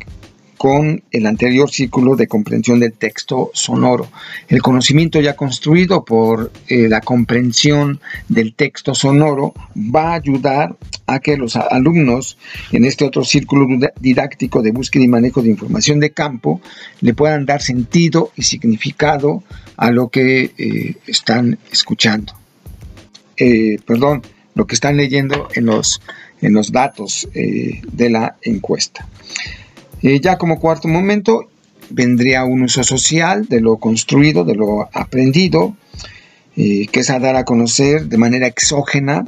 con 0.57 1.03
el 1.11 1.27
anterior 1.27 1.71
círculo 1.71 2.17
de 2.17 2.27
comprensión 2.27 2.81
del 2.81 2.93
texto 2.93 3.51
sonoro. 3.55 4.09
El 4.49 4.63
conocimiento 4.63 5.21
ya 5.21 5.37
construido 5.37 6.05
por 6.05 6.51
eh, 6.69 6.89
la 6.89 7.01
comprensión 7.01 8.01
del 8.29 8.55
texto 8.55 8.95
sonoro 8.95 9.55
va 9.77 10.13
a 10.13 10.15
ayudar 10.15 10.77
a 11.07 11.21
que 11.21 11.37
los 11.37 11.57
alumnos 11.57 12.39
en 12.73 12.85
este 12.85 13.05
otro 13.05 13.25
círculo 13.25 13.67
didáctico 14.01 14.63
de 14.63 14.73
búsqueda 14.73 15.05
y 15.05 15.09
manejo 15.09 15.43
de 15.43 15.51
información 15.51 16.01
de 16.01 16.11
campo 16.11 16.61
le 17.01 17.15
puedan 17.15 17.47
dar 17.47 17.63
sentido 17.63 18.33
y 18.35 18.43
significado 18.43 19.45
a 19.77 19.91
lo 19.91 20.09
que 20.09 20.53
eh, 20.57 20.97
están 21.07 21.59
escuchando. 21.71 22.33
Eh, 23.37 23.79
perdón, 23.87 24.23
lo 24.55 24.67
que 24.67 24.75
están 24.75 24.97
leyendo 24.97 25.49
en 25.55 25.67
los, 25.67 26.01
en 26.41 26.55
los 26.55 26.73
datos 26.73 27.29
de 27.35 28.11
la 28.11 28.37
encuesta. 28.41 29.07
Eh, 30.03 30.21
ya 30.21 30.39
como 30.39 30.61
cuarto 30.61 30.89
momento 30.89 31.49
vendría 31.91 32.45
un 32.45 32.63
uso 32.63 32.83
social 32.85 33.47
de 33.49 33.61
lo 33.61 33.77
construido, 33.79 34.45
de 34.45 34.55
lo 34.55 34.89
aprendido, 34.93 35.77
eh, 36.57 36.87
que 36.89 37.01
es 37.01 37.11
a 37.11 37.19
dar 37.19 37.37
a 37.37 37.45
conocer 37.45 38.07
de 38.07 38.19
manera 38.19 38.47
exógena 38.47 39.25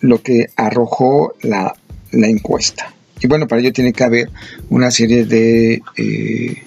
lo 0.00 0.22
que 0.22 0.48
arrojó 0.56 1.34
la, 1.42 1.74
encuesta. 2.12 2.94
Y 3.20 3.26
bueno, 3.26 3.48
para 3.48 3.60
ello 3.60 3.72
tiene 3.72 3.92
que 3.92 4.04
haber 4.04 4.30
una 4.70 4.90
serie 4.90 5.24
de 5.24 5.82
eh, 5.96 6.62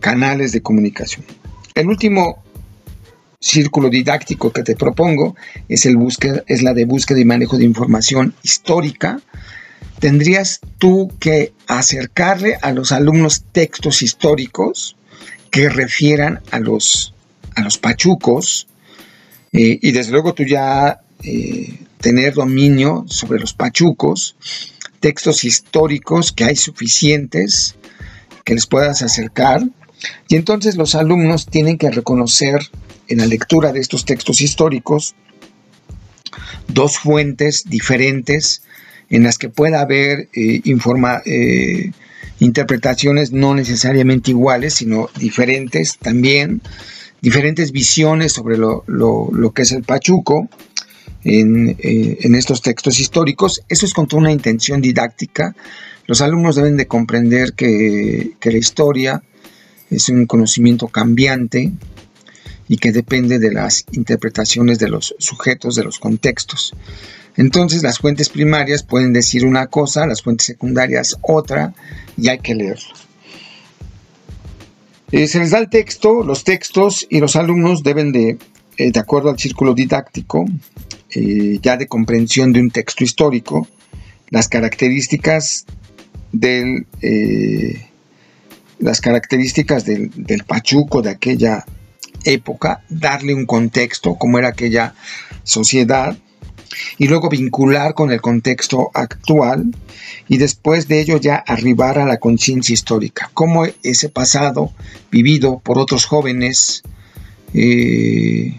canales 0.00 0.50
de 0.50 0.62
comunicación. 0.62 1.24
El 1.74 1.86
último 1.88 2.42
círculo 3.38 3.90
didáctico 3.90 4.52
que 4.52 4.62
te 4.62 4.76
propongo 4.76 5.36
es, 5.68 5.84
el 5.84 5.96
búsqueda, 5.96 6.42
es 6.46 6.62
la 6.62 6.74
de 6.74 6.86
búsqueda 6.86 7.20
y 7.20 7.24
manejo 7.24 7.58
de 7.58 7.64
información 7.64 8.34
histórica, 8.42 9.20
tendrías 10.02 10.58
tú 10.78 11.12
que 11.20 11.52
acercarle 11.68 12.58
a 12.60 12.72
los 12.72 12.90
alumnos 12.90 13.44
textos 13.52 14.02
históricos 14.02 14.96
que 15.52 15.68
refieran 15.68 16.40
a 16.50 16.58
los, 16.58 17.14
a 17.54 17.60
los 17.60 17.78
pachucos 17.78 18.66
eh, 19.52 19.78
y 19.80 19.92
desde 19.92 20.10
luego 20.10 20.34
tú 20.34 20.42
ya 20.42 21.02
eh, 21.22 21.78
tener 22.00 22.34
dominio 22.34 23.04
sobre 23.06 23.38
los 23.38 23.54
pachucos, 23.54 24.34
textos 24.98 25.44
históricos 25.44 26.32
que 26.32 26.46
hay 26.46 26.56
suficientes 26.56 27.76
que 28.44 28.54
les 28.54 28.66
puedas 28.66 29.02
acercar 29.02 29.62
y 30.26 30.34
entonces 30.34 30.74
los 30.74 30.96
alumnos 30.96 31.46
tienen 31.46 31.78
que 31.78 31.92
reconocer 31.92 32.58
en 33.06 33.18
la 33.18 33.26
lectura 33.26 33.72
de 33.72 33.78
estos 33.78 34.04
textos 34.04 34.40
históricos 34.40 35.14
dos 36.66 36.98
fuentes 36.98 37.62
diferentes 37.70 38.62
en 39.12 39.22
las 39.22 39.38
que 39.38 39.50
pueda 39.50 39.82
haber 39.82 40.28
eh, 40.32 40.62
eh, 40.64 41.90
interpretaciones 42.40 43.30
no 43.30 43.54
necesariamente 43.54 44.30
iguales, 44.30 44.74
sino 44.74 45.10
diferentes 45.18 45.98
también, 45.98 46.62
diferentes 47.20 47.72
visiones 47.72 48.32
sobre 48.32 48.56
lo, 48.56 48.82
que 49.54 49.62
es 49.62 49.72
el 49.72 49.82
Pachuco 49.84 50.48
en, 51.24 51.76
estos 52.34 52.62
textos 52.62 52.98
históricos. 52.98 53.62
Eso 53.68 53.84
es 53.84 53.92
con 53.92 54.08
toda 54.08 54.22
una 54.22 54.32
intención 54.32 54.80
didáctica. 54.80 55.54
Los 56.06 56.22
alumnos 56.22 56.56
deben 56.56 56.78
de 56.78 56.86
comprender 56.86 57.52
que, 57.52 58.32
que 58.40 58.50
la 58.50 58.58
historia 58.58 59.22
es 59.90 60.08
un 60.08 60.24
conocimiento 60.24 60.88
cambiante, 60.88 61.70
y 62.72 62.78
que 62.78 62.90
depende 62.90 63.38
de 63.38 63.52
las 63.52 63.84
interpretaciones 63.92 64.78
de 64.78 64.88
los 64.88 65.14
sujetos, 65.18 65.76
de 65.76 65.84
los 65.84 65.98
contextos. 65.98 66.74
Entonces 67.36 67.82
las 67.82 67.98
fuentes 67.98 68.30
primarias 68.30 68.82
pueden 68.82 69.12
decir 69.12 69.44
una 69.44 69.66
cosa, 69.66 70.06
las 70.06 70.22
fuentes 70.22 70.46
secundarias 70.46 71.18
otra, 71.20 71.74
y 72.16 72.30
hay 72.30 72.38
que 72.38 72.54
leerlo. 72.54 72.94
Eh, 75.10 75.26
se 75.26 75.40
les 75.40 75.50
da 75.50 75.58
el 75.58 75.68
texto, 75.68 76.22
los 76.22 76.44
textos, 76.44 77.06
y 77.10 77.20
los 77.20 77.36
alumnos 77.36 77.82
deben 77.82 78.10
de, 78.10 78.38
eh, 78.78 78.90
de 78.90 79.00
acuerdo 79.00 79.28
al 79.28 79.38
círculo 79.38 79.74
didáctico, 79.74 80.46
eh, 81.10 81.58
ya 81.60 81.76
de 81.76 81.86
comprensión 81.86 82.54
de 82.54 82.60
un 82.60 82.70
texto 82.70 83.04
histórico, 83.04 83.68
las 84.30 84.48
características 84.48 85.66
del, 86.32 86.86
las 88.78 89.02
características 89.02 89.84
del, 89.84 90.10
del 90.16 90.44
pachuco 90.44 91.02
de 91.02 91.10
aquella 91.10 91.66
época, 92.24 92.82
darle 92.88 93.34
un 93.34 93.46
contexto, 93.46 94.16
como 94.16 94.38
era 94.38 94.48
aquella 94.48 94.94
sociedad, 95.44 96.16
y 96.98 97.08
luego 97.08 97.28
vincular 97.28 97.94
con 97.94 98.10
el 98.10 98.20
contexto 98.20 98.90
actual 98.94 99.74
y 100.28 100.38
después 100.38 100.88
de 100.88 101.00
ello 101.00 101.18
ya 101.18 101.36
arribar 101.36 101.98
a 101.98 102.06
la 102.06 102.18
conciencia 102.18 102.72
histórica, 102.72 103.30
cómo 103.34 103.66
ese 103.82 104.08
pasado 104.08 104.72
vivido 105.10 105.60
por 105.60 105.78
otros 105.78 106.04
jóvenes 106.04 106.82
eh, 107.54 108.58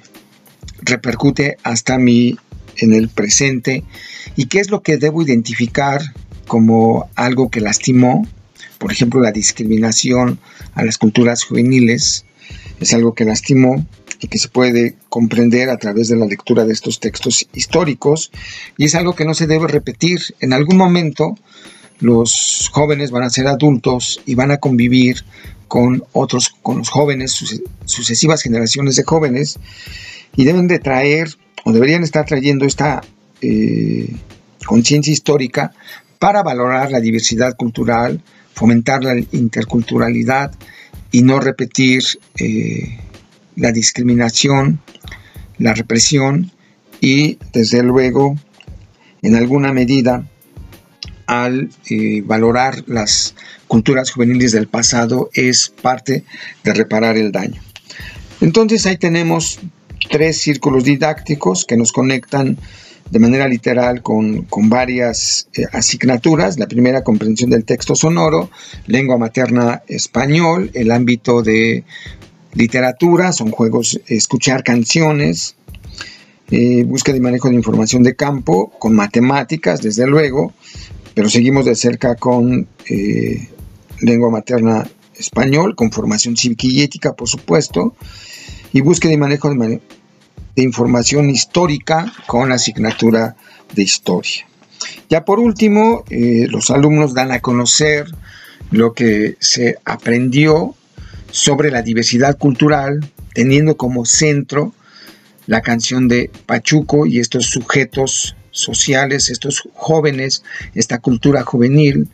repercute 0.82 1.58
hasta 1.64 1.98
mí 1.98 2.38
en 2.78 2.94
el 2.94 3.10
presente 3.10 3.84
y 4.36 4.46
qué 4.46 4.60
es 4.60 4.70
lo 4.70 4.82
que 4.82 4.98
debo 4.98 5.22
identificar 5.22 6.02
como 6.48 7.10
algo 7.16 7.50
que 7.50 7.62
lastimó, 7.62 8.28
por 8.78 8.92
ejemplo 8.92 9.22
la 9.22 9.32
discriminación 9.32 10.40
a 10.74 10.84
las 10.84 10.98
culturas 10.98 11.44
juveniles, 11.44 12.26
es 12.80 12.94
algo 12.94 13.14
que 13.14 13.26
lastimó 13.26 13.86
y 14.20 14.28
que 14.28 14.38
se 14.38 14.48
puede 14.48 14.96
comprender 15.10 15.70
a 15.70 15.78
través 15.78 16.08
de 16.08 16.16
la 16.16 16.26
lectura 16.26 16.66
de 16.66 16.74
estos 16.74 17.00
textos 17.00 17.48
históricos 17.54 18.32
y 18.78 18.86
es 18.86 18.96
algo 18.96 19.16
que 19.16 19.26
no 19.26 19.34
se 19.34 19.48
debe 19.48 19.68
repetir. 19.68 20.20
En 20.40 20.54
algún 20.54 20.78
momento 20.78 21.38
los 22.00 22.70
jóvenes 22.72 23.12
van 23.12 23.24
a 23.24 23.30
ser 23.30 23.48
adultos 23.48 24.22
y 24.26 24.36
van 24.36 24.52
a 24.52 24.58
convivir 24.58 25.24
con 25.68 26.04
otros, 26.14 26.56
con 26.62 26.80
los 26.80 26.90
jóvenes, 26.90 27.32
sucesivas 27.86 28.42
generaciones 28.42 28.96
de 28.96 29.04
jóvenes 29.04 29.60
y 30.36 30.44
deben 30.44 30.68
de 30.68 30.80
traer 30.80 31.30
o 31.66 31.72
deberían 31.72 32.04
estar 32.04 32.26
trayendo 32.26 32.66
esta 32.66 33.02
eh, 33.42 34.14
conciencia 34.66 35.12
histórica 35.12 35.74
para 36.20 36.44
valorar 36.44 36.92
la 36.92 37.00
diversidad 37.00 37.56
cultural, 37.56 38.22
fomentar 38.54 39.04
la 39.04 39.16
interculturalidad, 39.32 40.54
y 41.14 41.22
no 41.22 41.40
repetir 41.40 42.04
eh, 42.40 42.98
la 43.56 43.72
discriminación, 43.72 44.82
la 45.60 45.76
represión 45.76 46.52
y 47.00 47.38
desde 47.54 47.84
luego 47.84 48.36
en 49.22 49.36
alguna 49.36 49.72
medida 49.72 50.28
al 51.28 51.70
eh, 51.90 52.24
valorar 52.26 52.84
las 52.88 53.36
culturas 53.68 54.10
juveniles 54.10 54.54
del 54.54 54.68
pasado 54.68 55.30
es 55.34 55.70
parte 55.70 56.26
de 56.64 56.74
reparar 56.74 57.16
el 57.16 57.32
daño. 57.32 57.62
Entonces 58.42 58.88
ahí 58.88 58.98
tenemos 58.98 59.60
tres 60.10 60.42
círculos 60.42 60.84
didácticos 60.84 61.64
que 61.64 61.78
nos 61.78 61.92
conectan 61.92 62.58
de 63.10 63.20
manera 63.20 63.48
literal 63.48 64.02
con, 64.02 64.48
varias 64.70 65.48
eh, 65.54 65.66
asignaturas. 65.72 66.58
La 66.58 66.68
primera, 66.68 67.04
comprensión 67.04 67.50
del 67.50 67.66
texto 67.66 67.96
sonoro, 67.96 68.50
lengua 68.88 69.18
materna 69.18 69.84
español, 69.88 70.72
el 70.74 70.92
ámbito 70.92 71.42
de 71.42 71.84
literatura, 72.54 73.32
son 73.32 73.52
juegos, 73.52 74.00
escuchar 74.08 74.64
canciones, 74.64 75.56
eh, 76.52 76.84
búsqueda 76.84 77.18
y 77.18 77.22
manejo 77.22 77.50
de 77.50 77.56
información 77.56 78.04
de 78.04 78.16
campo, 78.16 78.72
con 78.80 78.94
matemáticas, 78.94 79.82
desde 79.82 80.08
luego, 80.08 80.54
pero 81.14 81.30
seguimos 81.30 81.66
de 81.66 81.76
cerca 81.76 82.16
con 82.16 82.68
eh, 82.90 83.50
lengua 84.02 84.30
materna 84.30 84.88
español, 85.16 85.76
con 85.76 85.92
formación 85.92 86.36
cívica 86.36 86.68
y 86.68 86.82
ética, 86.82 87.14
por 87.14 87.28
supuesto, 87.28 87.96
y 88.72 88.82
búsqueda 88.82 89.14
y 89.14 89.18
manejo 89.18 89.50
de, 89.50 89.82
de 90.56 90.64
información 90.64 91.30
histórica 91.30 92.12
con 92.28 92.50
la 92.50 92.56
asignatura 92.56 93.36
de 93.74 93.84
historia. 93.84 94.46
Ya 95.10 95.26
por 95.26 95.40
último, 95.40 96.04
eh, 96.10 96.48
los 96.50 96.70
alumnos 96.70 97.14
dan 97.14 97.32
a 97.32 97.40
conocer 97.40 98.08
lo 98.72 98.94
que 98.94 99.38
se 99.40 99.78
aprendió 99.86 100.76
sobre 101.32 101.72
la 101.72 101.82
diversidad 101.82 102.38
cultural, 102.38 103.00
teniendo 103.34 103.78
como 103.78 104.06
centro 104.06 104.74
la 105.48 105.62
canción 105.62 106.08
de 106.08 106.32
Pachuco 106.46 107.06
y 107.06 107.20
estos 107.20 107.48
sujetos 107.48 108.36
sociales, 108.52 109.30
estos 109.30 109.68
jóvenes, 109.74 110.44
esta 110.74 111.00
cultura 111.00 111.44
juvenil 111.44 112.08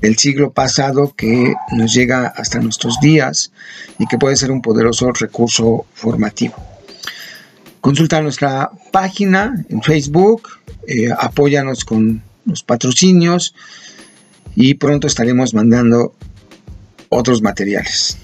del 0.00 0.18
siglo 0.18 0.52
pasado 0.52 1.14
que 1.16 1.54
nos 1.72 1.94
llega 1.94 2.26
hasta 2.26 2.60
nuestros 2.60 2.98
días 3.00 3.52
y 3.98 4.06
que 4.06 4.18
puede 4.18 4.36
ser 4.36 4.50
un 4.50 4.60
poderoso 4.60 5.12
recurso 5.12 5.86
formativo. 5.94 6.73
Consulta 7.84 8.22
nuestra 8.22 8.70
página 8.92 9.62
en 9.68 9.82
Facebook, 9.82 10.48
eh, 10.88 11.10
apóyanos 11.12 11.84
con 11.84 12.22
los 12.46 12.62
patrocinios 12.62 13.54
y 14.56 14.72
pronto 14.72 15.06
estaremos 15.06 15.52
mandando 15.52 16.14
otros 17.10 17.42
materiales. 17.42 18.16